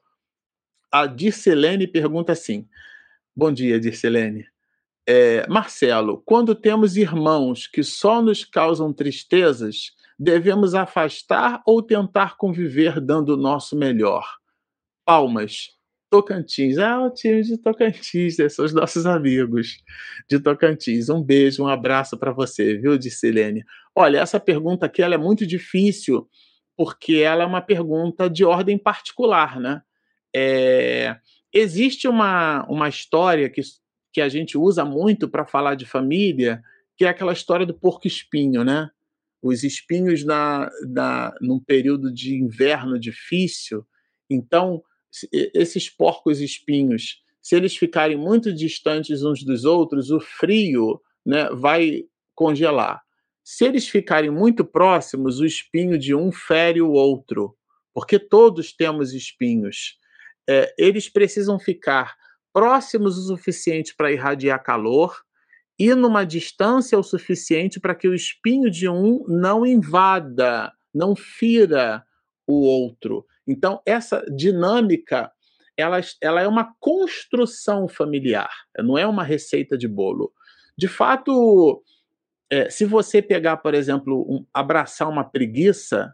[0.91, 2.67] A Dircelene pergunta assim:
[3.35, 4.45] Bom dia, Dircelene.
[5.07, 12.99] É, Marcelo, quando temos irmãos que só nos causam tristezas, devemos afastar ou tentar conviver
[12.99, 14.25] dando o nosso melhor?
[15.05, 15.69] Palmas.
[16.11, 16.79] Tocantins.
[16.79, 19.77] Ah, o time de Tocantins, são os nossos amigos
[20.27, 21.07] de Tocantins.
[21.07, 23.63] Um beijo, um abraço para você, viu, Dissilene?
[23.95, 26.27] Olha, essa pergunta aqui ela é muito difícil,
[26.75, 29.81] porque ela é uma pergunta de ordem particular, né?
[30.35, 31.15] É,
[31.53, 33.61] existe uma, uma história que,
[34.11, 36.61] que a gente usa muito para falar de família,
[36.97, 38.89] que é aquela história do porco-espinho, né?
[39.41, 43.85] Os espinhos na, na, num período de inverno difícil.
[44.29, 44.83] Então,
[45.31, 52.03] esses porcos espinhos, se eles ficarem muito distantes uns dos outros, o frio né, vai
[52.35, 53.01] congelar.
[53.43, 57.55] Se eles ficarem muito próximos, o espinho de um fere o outro,
[57.93, 59.97] porque todos temos espinhos.
[60.47, 62.15] É, eles precisam ficar
[62.53, 65.19] próximos o suficiente para irradiar calor,
[65.79, 72.03] e numa distância o suficiente para que o espinho de um não invada, não fira
[72.45, 73.25] o outro.
[73.47, 75.31] Então, essa dinâmica
[75.77, 78.49] ela, ela é uma construção familiar,
[78.79, 80.33] não é uma receita de bolo.
[80.77, 81.81] De fato,
[82.51, 86.13] é, se você pegar, por exemplo, um, abraçar uma preguiça,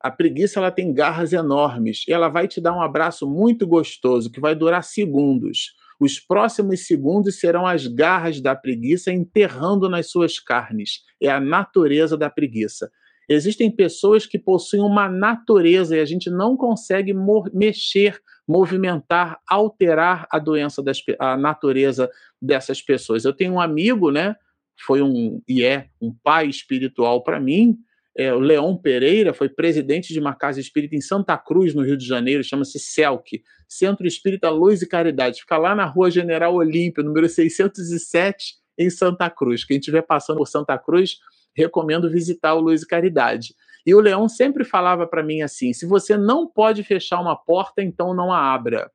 [0.00, 4.30] a preguiça ela tem garras enormes e ela vai te dar um abraço muito gostoso
[4.30, 5.74] que vai durar segundos.
[5.98, 11.02] Os próximos segundos serão as garras da preguiça enterrando nas suas carnes.
[11.20, 12.90] É a natureza da preguiça.
[13.28, 17.12] Existem pessoas que possuem uma natureza e a gente não consegue
[17.52, 22.08] mexer, movimentar, alterar a doença, das, a natureza
[22.40, 23.24] dessas pessoas.
[23.24, 24.36] Eu tenho um amigo, né?
[24.78, 27.76] Foi um e é um pai espiritual para mim,
[28.16, 31.96] é, o Leão Pereira foi presidente de uma casa espírita em Santa Cruz, no Rio
[31.96, 35.40] de Janeiro, chama-se CELC, Centro Espírita Luz e Caridade.
[35.40, 39.64] Fica lá na rua General Olímpio, número 607, em Santa Cruz.
[39.64, 41.18] Quem estiver passando por Santa Cruz,
[41.54, 43.54] recomendo visitar o Luz e Caridade.
[43.84, 47.82] E o Leão sempre falava para mim assim: se você não pode fechar uma porta,
[47.82, 48.90] então não a abra.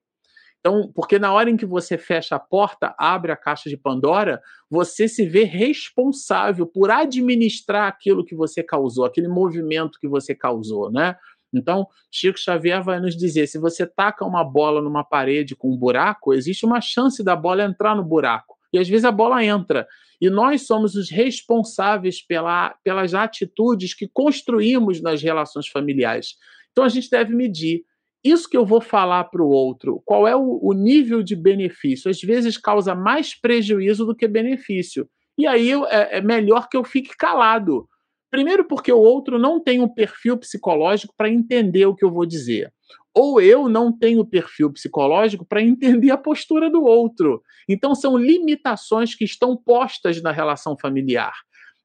[0.61, 4.39] Então, porque na hora em que você fecha a porta, abre a caixa de Pandora,
[4.69, 10.91] você se vê responsável por administrar aquilo que você causou, aquele movimento que você causou,
[10.91, 11.15] né?
[11.53, 15.77] Então, Chico Xavier vai nos dizer: se você taca uma bola numa parede com um
[15.77, 18.55] buraco, existe uma chance da bola entrar no buraco.
[18.71, 19.87] E às vezes a bola entra.
[20.21, 26.35] E nós somos os responsáveis pela, pelas atitudes que construímos nas relações familiares.
[26.71, 27.83] Então a gente deve medir.
[28.23, 32.09] Isso que eu vou falar para o outro, qual é o, o nível de benefício?
[32.09, 35.09] Às vezes causa mais prejuízo do que benefício.
[35.37, 37.87] E aí é, é melhor que eu fique calado.
[38.29, 42.25] Primeiro, porque o outro não tem um perfil psicológico para entender o que eu vou
[42.25, 42.71] dizer
[43.13, 47.41] ou eu não tenho perfil psicológico para entender a postura do outro.
[47.67, 51.33] Então, são limitações que estão postas na relação familiar.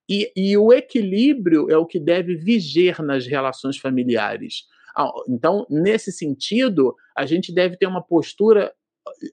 [0.08, 4.64] E, e o equilíbrio é o que deve viger nas relações familiares.
[4.96, 8.72] Ah, então, nesse sentido, a gente deve ter uma postura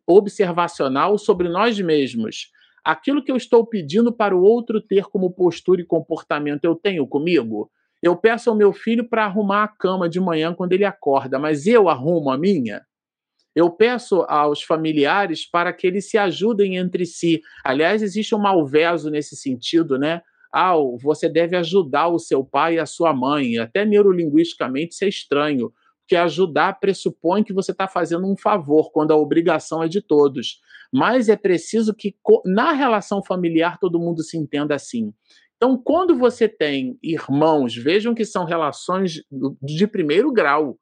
[0.06, 2.52] observacional sobre nós mesmos.
[2.84, 7.08] Aquilo que eu estou pedindo para o outro ter como postura e comportamento, eu tenho
[7.08, 7.72] comigo?
[8.02, 11.66] Eu peço ao meu filho para arrumar a cama de manhã quando ele acorda, mas
[11.66, 12.82] eu arrumo a minha?
[13.56, 17.42] Eu peço aos familiares para que eles se ajudem entre si.
[17.64, 20.22] Aliás, existe um malveso nesse sentido, né?
[20.54, 23.58] Ah, você deve ajudar o seu pai e a sua mãe.
[23.58, 29.12] Até neurolinguisticamente isso é estranho, porque ajudar pressupõe que você está fazendo um favor, quando
[29.12, 30.62] a obrigação é de todos.
[30.94, 35.12] Mas é preciso que na relação familiar todo mundo se entenda assim.
[35.58, 39.24] Então, quando você tem irmãos, vejam que são relações
[39.62, 40.78] de primeiro grau.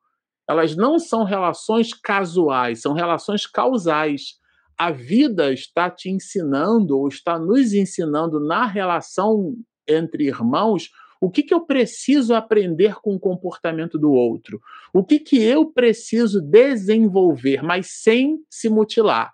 [0.50, 4.41] Elas não são relações casuais, são relações causais.
[4.78, 9.56] A vida está te ensinando, ou está nos ensinando na relação
[9.88, 10.90] entre irmãos,
[11.22, 14.60] o que, que eu preciso aprender com o comportamento do outro?
[14.92, 19.32] O que, que eu preciso desenvolver, mas sem se mutilar?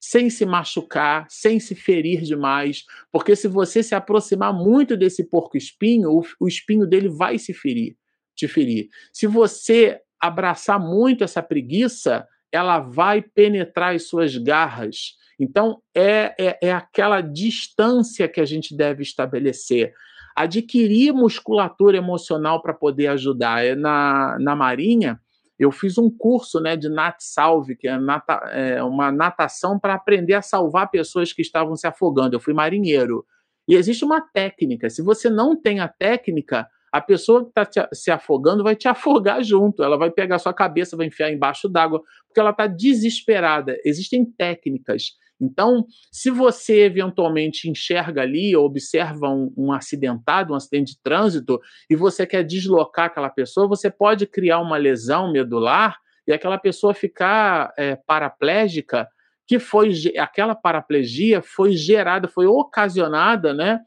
[0.00, 6.10] sem se machucar, sem se ferir demais, porque se você se aproximar muito desse porco-espinho,
[6.10, 7.96] o, o, espinho dele vai se ferir,
[8.34, 8.88] te ferir.
[9.12, 15.16] Se você abraçar muito essa preguiça, ela vai penetrar as suas garras.
[15.38, 19.92] Então, é, é, é aquela distância que a gente deve estabelecer.
[20.34, 23.64] Adquirir musculatura emocional para poder ajudar.
[23.64, 25.20] É na, na Marinha,
[25.58, 29.94] eu fiz um curso né, de Nat Salve, que é, nata, é uma natação para
[29.94, 32.36] aprender a salvar pessoas que estavam se afogando.
[32.36, 33.24] Eu fui marinheiro.
[33.66, 34.88] E existe uma técnica.
[34.88, 39.42] Se você não tem a técnica, a pessoa que está se afogando vai te afogar
[39.42, 39.82] junto.
[39.82, 43.78] Ela vai pegar sua cabeça, vai enfiar embaixo d'água, porque ela está desesperada.
[43.84, 45.12] Existem técnicas.
[45.40, 51.60] Então, se você eventualmente enxerga ali ou observa um, um, acidentado, um acidente de trânsito,
[51.88, 56.92] e você quer deslocar aquela pessoa, você pode criar uma lesão medular e aquela pessoa
[56.92, 59.08] ficar é, paraplégica,
[59.46, 63.80] que foi aquela paraplegia foi gerada, foi ocasionada, né,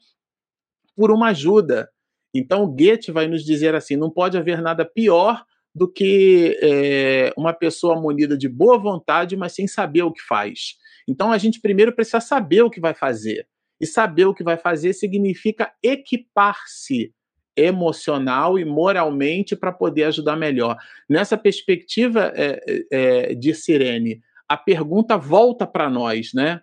[0.96, 1.88] por uma ajuda.
[2.34, 7.54] Então, Goethe vai nos dizer assim: não pode haver nada pior do que é, uma
[7.54, 10.76] pessoa munida de boa vontade, mas sem saber o que faz.
[11.08, 13.48] Então a gente primeiro precisa saber o que vai fazer.
[13.80, 17.14] E saber o que vai fazer significa equipar-se
[17.58, 20.78] emocional e moralmente para poder ajudar melhor.
[21.10, 22.62] Nessa perspectiva é,
[22.92, 26.62] é, de Sirene, a pergunta volta para nós, né?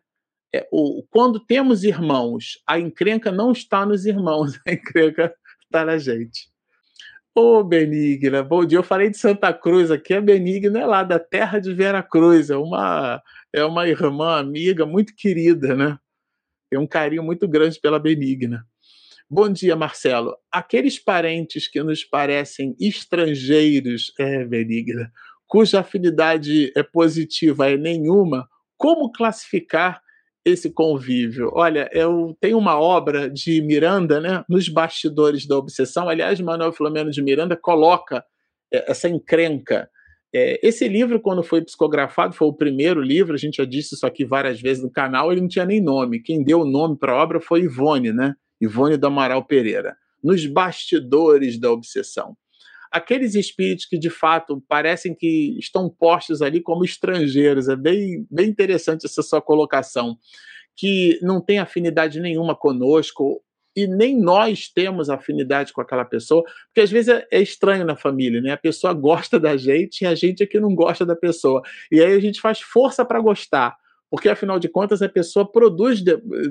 [0.54, 5.34] É, o, quando temos irmãos, a encrenca não está nos irmãos, a encrenca
[5.68, 6.50] está na gente.
[7.34, 8.78] Ô, oh, Benigna, bom dia.
[8.78, 12.50] Eu falei de Santa Cruz aqui, a Benigna é lá da terra de Vera Cruz,
[12.50, 13.22] é uma
[13.54, 15.98] é uma irmã amiga muito querida, né?
[16.70, 18.66] Tem um carinho muito grande pela Benigna.
[19.30, 20.36] Bom dia, Marcelo.
[20.50, 25.12] Aqueles parentes que nos parecem estrangeiros, é, Benigna,
[25.46, 30.02] cuja afinidade é positiva é nenhuma, como classificar
[30.50, 31.50] esse convívio?
[31.52, 36.08] Olha, eu tenho uma obra de Miranda, né, nos bastidores da obsessão.
[36.08, 38.24] Aliás, Manuel Filomeno de Miranda coloca
[38.72, 39.88] é, essa encrenca
[40.34, 44.06] é, esse livro, quando foi psicografado, foi o primeiro livro, a gente já disse isso
[44.06, 46.20] aqui várias vezes no canal, ele não tinha nem nome.
[46.20, 48.34] Quem deu o nome para a obra foi Ivone, né?
[48.60, 52.36] Ivone do Amaral Pereira, nos bastidores da obsessão.
[52.90, 58.48] Aqueles espíritos que de fato parecem que estão postos ali como estrangeiros, é bem, bem
[58.48, 60.16] interessante essa sua colocação,
[60.76, 63.42] que não tem afinidade nenhuma conosco,
[63.78, 67.94] e nem nós temos afinidade com aquela pessoa, porque às vezes é, é, estranho na
[67.94, 68.50] família, né?
[68.50, 71.62] A pessoa gosta da gente e a gente é que não gosta da pessoa.
[71.92, 73.76] E aí a gente faz força para gostar,
[74.10, 76.02] porque afinal de contas a pessoa produz,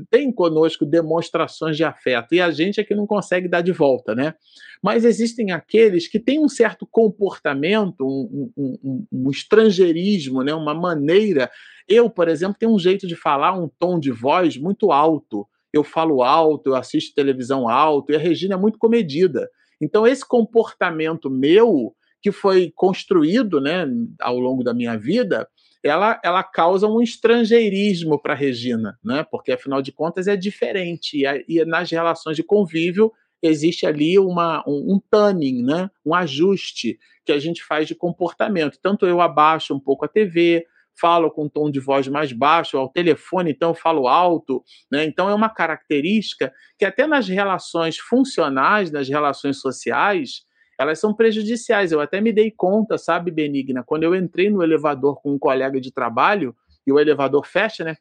[0.09, 4.13] tem conosco demonstrações de afeto e a gente é que não consegue dar de volta,
[4.13, 4.35] né?
[4.81, 10.53] Mas existem aqueles que têm um certo comportamento, um, um, um, um estrangeirismo, né?
[10.53, 11.49] uma maneira.
[11.87, 15.47] Eu, por exemplo, tenho um jeito de falar, um tom de voz muito alto.
[15.73, 19.49] Eu falo alto, eu assisto televisão alto, e a Regina é muito comedida.
[19.81, 23.87] Então, esse comportamento meu, que foi construído né,
[24.21, 25.47] ao longo da minha vida,
[25.83, 29.25] ela, ela causa um estrangeirismo para Regina, né?
[29.29, 31.25] porque afinal de contas é diferente.
[31.25, 33.11] E, e, nas relações de convívio
[33.41, 35.89] existe ali uma, um, um tanning, né?
[36.05, 38.79] um ajuste que a gente faz de comportamento.
[38.81, 40.65] Tanto eu abaixo um pouco a TV,
[40.99, 44.63] falo com um tom de voz mais baixo, ao telefone, então falo alto.
[44.91, 45.05] Né?
[45.05, 50.46] Então é uma característica que até nas relações funcionais, nas relações sociais,
[50.77, 51.91] elas são prejudiciais.
[51.91, 55.81] Eu até me dei conta, sabe, Benigna, quando eu entrei no elevador com um colega
[55.81, 56.55] de trabalho
[56.85, 57.97] e o elevador fecha, né?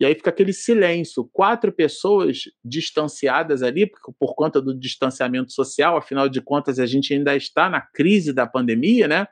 [0.00, 5.96] E aí fica aquele silêncio, quatro pessoas distanciadas ali por, por conta do distanciamento social,
[5.96, 9.26] afinal de contas a gente ainda está na crise da pandemia, né?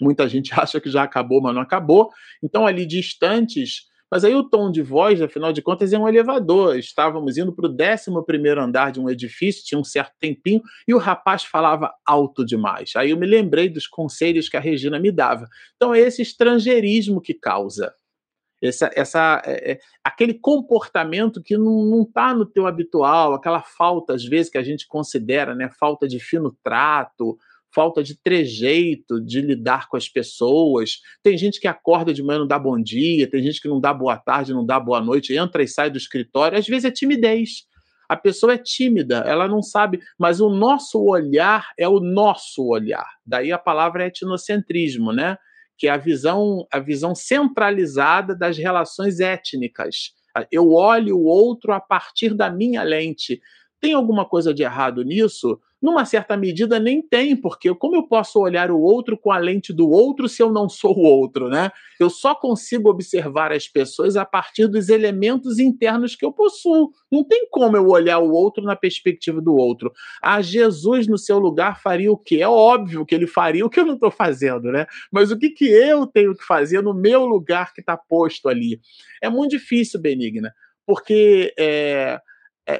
[0.00, 2.10] Muita gente acha que já acabou, mas não acabou.
[2.42, 6.78] Então ali distantes, mas aí o tom de voz, afinal de contas, é um elevador.
[6.78, 10.98] Estávamos indo para o 11 andar de um edifício, tinha um certo tempinho, e o
[10.98, 12.92] rapaz falava alto demais.
[12.96, 15.48] Aí eu me lembrei dos conselhos que a Regina me dava.
[15.76, 17.92] Então é esse estrangeirismo que causa.
[18.62, 24.24] Essa, essa, é, é, aquele comportamento que não está no teu habitual, aquela falta, às
[24.24, 25.68] vezes, que a gente considera, né?
[25.78, 27.36] Falta de fino trato,
[27.74, 31.00] falta de trejeito de lidar com as pessoas.
[31.22, 33.92] Tem gente que acorda de manhã não dá bom dia, tem gente que não dá
[33.92, 36.56] boa tarde, não dá boa noite, entra e sai do escritório.
[36.58, 37.66] Às vezes é timidez.
[38.08, 43.08] A pessoa é tímida, ela não sabe, mas o nosso olhar é o nosso olhar.
[43.26, 45.38] Daí a palavra é etnocentrismo, né?
[45.78, 50.12] Que é a visão, a visão centralizada das relações étnicas.
[50.50, 53.40] Eu olho o outro a partir da minha lente.
[53.84, 55.60] Tem alguma coisa de errado nisso?
[55.82, 59.74] Numa certa medida, nem tem, porque como eu posso olhar o outro com a lente
[59.74, 61.70] do outro se eu não sou o outro, né?
[62.00, 66.92] Eu só consigo observar as pessoas a partir dos elementos internos que eu possuo.
[67.12, 69.92] Não tem como eu olhar o outro na perspectiva do outro.
[70.22, 72.36] Ah, Jesus no seu lugar faria o quê?
[72.40, 74.86] É óbvio que ele faria o que eu não estou fazendo, né?
[75.12, 78.80] Mas o que, que eu tenho que fazer no meu lugar que está posto ali?
[79.22, 80.54] É muito difícil, Benigna,
[80.86, 81.52] porque.
[81.58, 82.18] É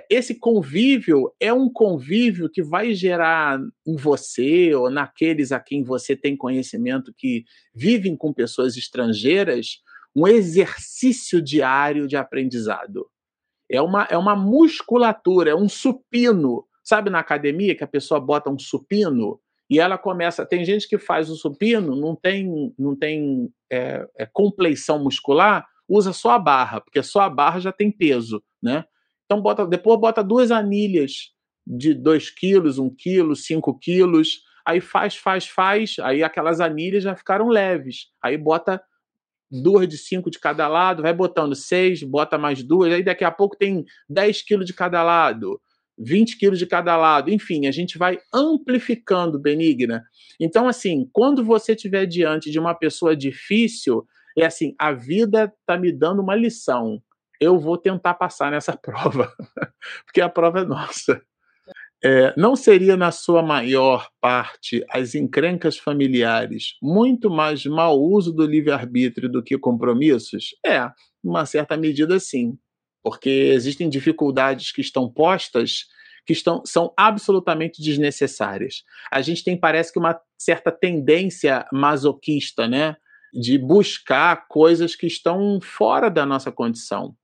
[0.09, 6.17] esse convívio é um convívio que vai gerar em você ou naqueles a quem você
[6.17, 9.83] tem conhecimento que vivem com pessoas estrangeiras
[10.15, 13.07] um exercício diário de aprendizado.
[13.69, 16.65] É uma, é uma musculatura, é um supino.
[16.83, 20.47] Sabe na academia que a pessoa bota um supino e ela começa.
[20.47, 26.13] Tem gente que faz o supino, não tem, não tem é, é, compleição muscular, usa
[26.13, 28.85] só a barra, porque só a barra já tem peso, né?
[29.25, 31.33] Então bota, depois bota duas anilhas
[31.67, 37.05] de 2 quilos, 1 um quilo, 5 quilos, aí faz, faz, faz, aí aquelas anilhas
[37.05, 38.09] já ficaram leves.
[38.23, 38.83] Aí bota
[39.51, 43.31] duas de 5 de cada lado, vai botando seis, bota mais duas, aí daqui a
[43.31, 45.61] pouco tem 10 quilos de cada lado,
[45.99, 50.03] 20 quilos de cada lado, enfim, a gente vai amplificando, Benigna.
[50.41, 54.05] Então, assim, quando você estiver diante de uma pessoa difícil,
[54.37, 57.01] é assim, a vida está me dando uma lição
[57.41, 59.33] eu vou tentar passar nessa prova,
[60.05, 61.23] porque a prova é nossa.
[62.07, 68.45] É, não seria, na sua maior parte, as encrencas familiares muito mais mau uso do
[68.45, 70.55] livre-arbítrio do que compromissos?
[70.65, 70.87] É,
[71.23, 72.59] numa certa medida, sim.
[73.03, 75.87] Porque existem dificuldades que estão postas
[76.27, 78.83] que estão, são absolutamente desnecessárias.
[79.11, 82.97] A gente tem, parece que, uma certa tendência masoquista, né?
[83.33, 87.15] De buscar coisas que estão fora da nossa condição.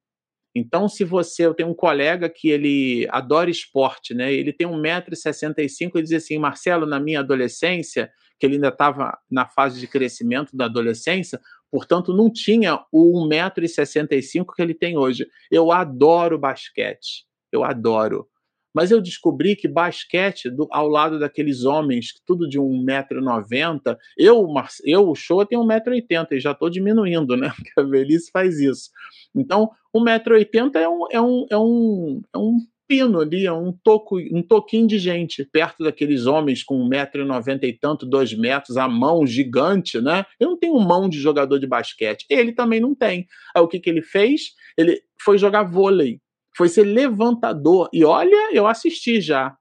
[0.54, 4.32] Então, se você, eu tenho um colega que ele adora esporte, né?
[4.32, 9.46] Ele tem 1,65m e diz assim, Marcelo, na minha adolescência, que ele ainda estava na
[9.46, 11.40] fase de crescimento da adolescência,
[11.70, 15.26] portanto, não tinha o 1,65m que ele tem hoje.
[15.50, 18.26] Eu adoro basquete, eu adoro.
[18.74, 24.46] Mas eu descobri que basquete, do, ao lado daqueles homens, tudo de 1,90m, eu,
[24.84, 27.52] eu, o show, tenho 1,80m e já estou diminuindo, né?
[27.56, 28.90] Porque a velhice faz isso.
[29.34, 34.18] Então, 1,80m é um, é, um, é, um, é um pino ali, é um, toco,
[34.18, 39.26] um toquinho de gente, perto daqueles homens com 1,90m e tanto, 2 metros, a mão
[39.26, 40.24] gigante, né?
[40.40, 42.26] Eu não tenho mão de jogador de basquete.
[42.28, 43.26] Ele também não tem.
[43.54, 44.54] Aí o que, que ele fez?
[44.76, 46.20] Ele foi jogar vôlei
[46.60, 47.88] foi ser levantador.
[47.90, 49.56] E olha, eu assisti já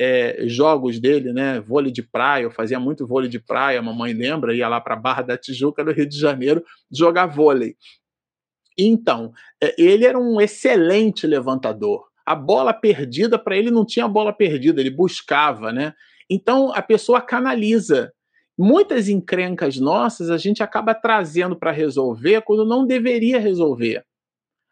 [0.00, 1.58] é, jogos dele, né?
[1.58, 4.94] Vôlei de praia, eu fazia muito vôlei de praia, a mamãe lembra, ia lá para
[4.94, 7.74] Barra da Tijuca, no Rio de Janeiro, jogar vôlei.
[8.78, 12.06] Então, é, ele era um excelente levantador.
[12.24, 15.92] A bola perdida, para ele não tinha bola perdida, ele buscava, né?
[16.30, 18.12] Então a pessoa canaliza.
[18.56, 24.04] Muitas encrencas nossas a gente acaba trazendo para resolver quando não deveria resolver.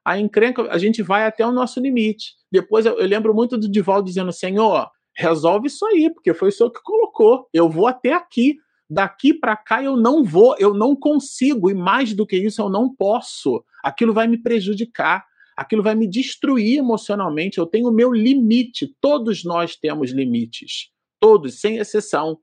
[0.05, 2.34] A encrenca, a gente vai até o nosso limite.
[2.50, 6.53] Depois eu, eu lembro muito do Divaldo dizendo: Senhor, resolve isso aí, porque foi o
[6.53, 7.48] senhor que colocou.
[7.53, 8.57] Eu vou até aqui.
[8.90, 12.68] Daqui para cá eu não vou, eu não consigo, e mais do que isso, eu
[12.68, 13.64] não posso.
[13.82, 15.24] Aquilo vai me prejudicar
[15.57, 17.59] aquilo vai me destruir emocionalmente.
[17.59, 18.94] Eu tenho o meu limite.
[19.00, 20.90] Todos nós temos limites,
[21.20, 22.38] todos, sem exceção.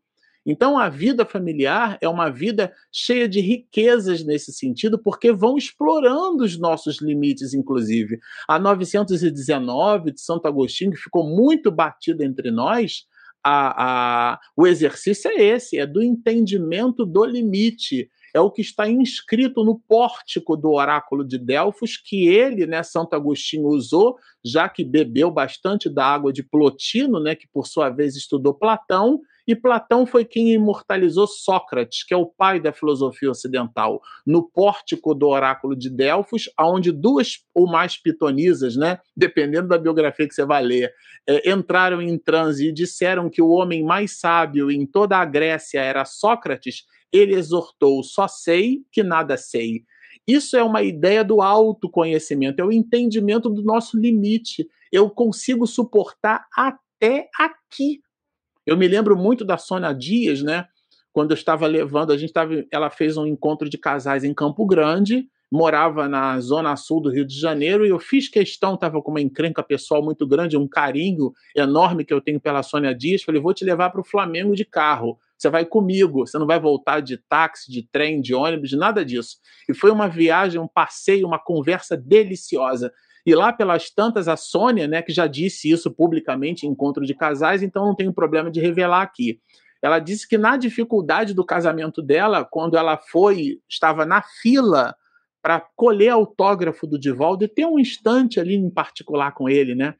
[0.51, 6.43] Então, a vida familiar é uma vida cheia de riquezas nesse sentido, porque vão explorando
[6.43, 8.17] os nossos limites, inclusive.
[8.47, 13.03] A 919 de Santo Agostinho, que ficou muito batida entre nós,
[13.43, 18.87] a, a, o exercício é esse: é do entendimento do limite é o que está
[18.87, 24.83] inscrito no pórtico do oráculo de Delfos, que ele, né, Santo Agostinho, usou, já que
[24.83, 30.05] bebeu bastante da água de Plotino, né, que por sua vez estudou Platão, e Platão
[30.05, 35.75] foi quem imortalizou Sócrates, que é o pai da filosofia ocidental, no pórtico do oráculo
[35.75, 40.93] de Delfos, onde duas ou mais pitonisas, né, dependendo da biografia que você vai ler,
[41.27, 45.79] é, entraram em transe e disseram que o homem mais sábio em toda a Grécia
[45.79, 49.83] era Sócrates, ele exortou: só sei que nada sei.
[50.27, 54.67] Isso é uma ideia do autoconhecimento, é o entendimento do nosso limite.
[54.91, 58.01] Eu consigo suportar até aqui.
[58.69, 60.67] Eu me lembro muito da Sônia Dias, né?
[61.11, 64.63] Quando eu estava levando, a gente estava, ela fez um encontro de casais em Campo
[64.63, 69.09] Grande, morava na zona sul do Rio de Janeiro e eu fiz questão, estava com
[69.09, 73.23] uma encrenca pessoal muito grande, um carinho enorme que eu tenho pela Sônia Dias.
[73.23, 75.17] Falei, vou te levar para o Flamengo de carro.
[75.35, 79.37] Você vai comigo, você não vai voltar de táxi, de trem, de ônibus, nada disso.
[79.67, 82.93] E foi uma viagem, um passeio, uma conversa deliciosa.
[83.25, 87.13] E lá pelas tantas, a Sônia, né, que já disse isso publicamente em encontro de
[87.13, 89.39] casais, então não tenho problema de revelar aqui.
[89.81, 94.95] Ela disse que na dificuldade do casamento dela, quando ela foi, estava na fila
[95.41, 99.95] para colher autógrafo do Divaldo e ter um instante ali em particular com ele, né?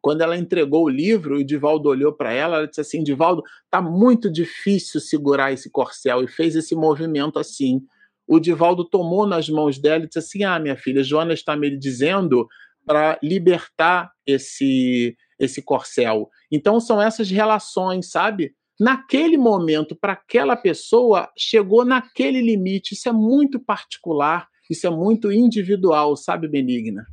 [0.00, 3.82] Quando ela entregou o livro, o Divaldo olhou para ela, ela disse assim: Divaldo, tá
[3.82, 7.82] muito difícil segurar esse corcel, e fez esse movimento assim.
[8.30, 11.76] O Divaldo tomou nas mãos dela e disse assim: Ah, minha filha, Joana está me
[11.76, 12.46] dizendo
[12.86, 16.30] para libertar esse, esse corcel.
[16.48, 18.54] Então são essas relações, sabe?
[18.78, 22.94] Naquele momento, para aquela pessoa, chegou naquele limite.
[22.94, 27.04] Isso é muito particular, isso é muito individual, sabe, Benigna?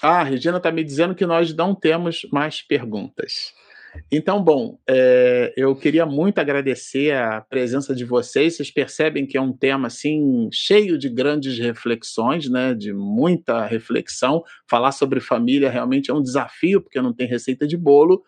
[0.00, 3.52] Ah, Regina está me dizendo que nós não temos mais perguntas.
[4.10, 8.56] Então, bom, é, eu queria muito agradecer a presença de vocês.
[8.56, 12.74] Vocês percebem que é um tema assim cheio de grandes reflexões, né?
[12.74, 14.42] De muita reflexão.
[14.68, 18.22] Falar sobre família realmente é um desafio porque não tem receita de bolo.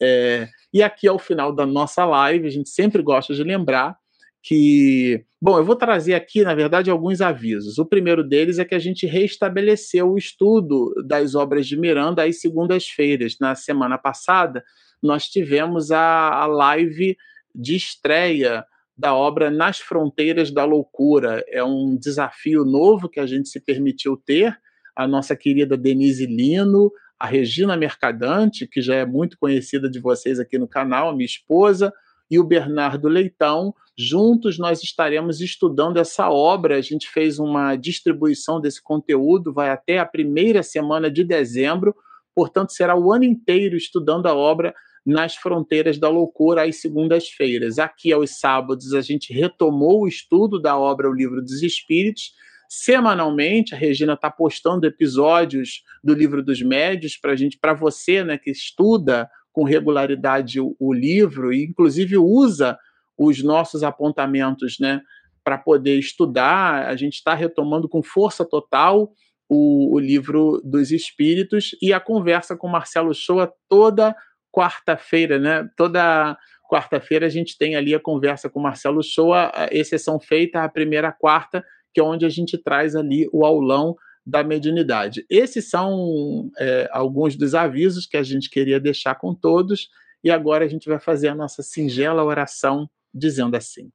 [0.00, 3.96] É, e aqui ao final da nossa live, a gente sempre gosta de lembrar
[4.42, 5.24] que.
[5.40, 7.78] Bom, eu vou trazer aqui, na verdade, alguns avisos.
[7.78, 12.40] O primeiro deles é que a gente restabeleceu o estudo das obras de Miranda às
[12.40, 13.36] segundas-feiras.
[13.40, 14.64] Na semana passada,
[15.02, 17.16] nós tivemos a, a live
[17.54, 18.64] de estreia
[18.96, 21.44] da obra Nas Fronteiras da Loucura.
[21.48, 24.56] É um desafio novo que a gente se permitiu ter.
[24.94, 30.40] A nossa querida Denise Lino, a Regina Mercadante, que já é muito conhecida de vocês
[30.40, 31.92] aqui no canal, minha esposa,
[32.30, 33.74] e o Bernardo Leitão.
[33.96, 36.76] Juntos nós estaremos estudando essa obra.
[36.76, 41.94] A gente fez uma distribuição desse conteúdo, vai até a primeira semana de dezembro,
[42.36, 44.74] portanto, será o ano inteiro estudando a obra
[45.06, 47.78] nas fronteiras da loucura às segundas-feiras.
[47.78, 52.34] Aqui aos sábados a gente retomou o estudo da obra O Livro dos Espíritos.
[52.68, 58.36] Semanalmente a Regina está postando episódios do Livro dos Médios para gente, para você, né,
[58.36, 62.78] que estuda com regularidade o, o livro e inclusive usa
[63.16, 65.00] os nossos apontamentos, né,
[65.42, 66.86] para poder estudar.
[66.86, 69.10] A gente está retomando com força total
[69.48, 74.14] o, o, livro dos Espíritos e a conversa com Marcelo Shoa toda
[74.52, 75.68] quarta-feira, né?
[75.76, 76.36] Toda
[76.68, 81.64] quarta-feira a gente tem ali a conversa com Marcelo Shoa, exceção feita a primeira quarta,
[81.94, 83.96] que é onde a gente traz ali o aulão
[84.26, 85.24] da mediunidade.
[85.30, 89.88] Esses são é, alguns dos avisos que a gente queria deixar com todos,
[90.24, 93.90] e agora a gente vai fazer a nossa singela oração dizendo assim: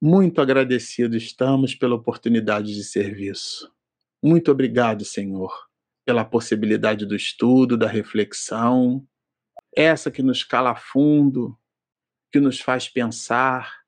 [0.00, 3.68] Muito agradecido estamos pela oportunidade de serviço.
[4.22, 5.50] Muito obrigado, Senhor,
[6.04, 9.06] pela possibilidade do estudo, da reflexão,
[9.74, 11.58] essa que nos cala fundo,
[12.30, 13.80] que nos faz pensar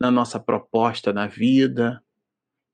[0.00, 2.04] na nossa proposta na vida,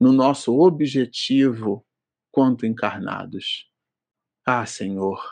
[0.01, 1.87] no nosso objetivo
[2.33, 3.71] quanto encarnados.
[4.47, 5.23] Ah, Senhor,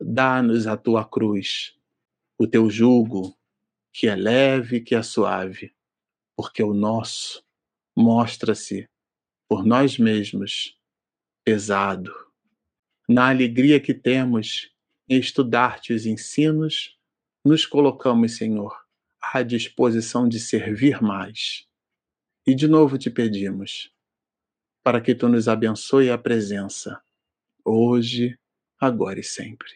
[0.00, 1.76] dá-nos a tua cruz,
[2.38, 3.36] o teu jugo,
[3.92, 5.74] que é leve, que é suave,
[6.36, 7.44] porque o nosso
[7.96, 8.88] mostra-se
[9.48, 10.77] por nós mesmos
[11.48, 12.12] pesado.
[13.08, 14.70] Na alegria que temos
[15.08, 16.94] em estudar-te os ensinos,
[17.42, 18.78] nos colocamos, Senhor,
[19.32, 21.66] à disposição de servir mais.
[22.46, 23.90] E de novo te pedimos,
[24.84, 27.02] para que tu nos abençoe a presença,
[27.64, 28.38] hoje,
[28.78, 29.70] agora e sempre.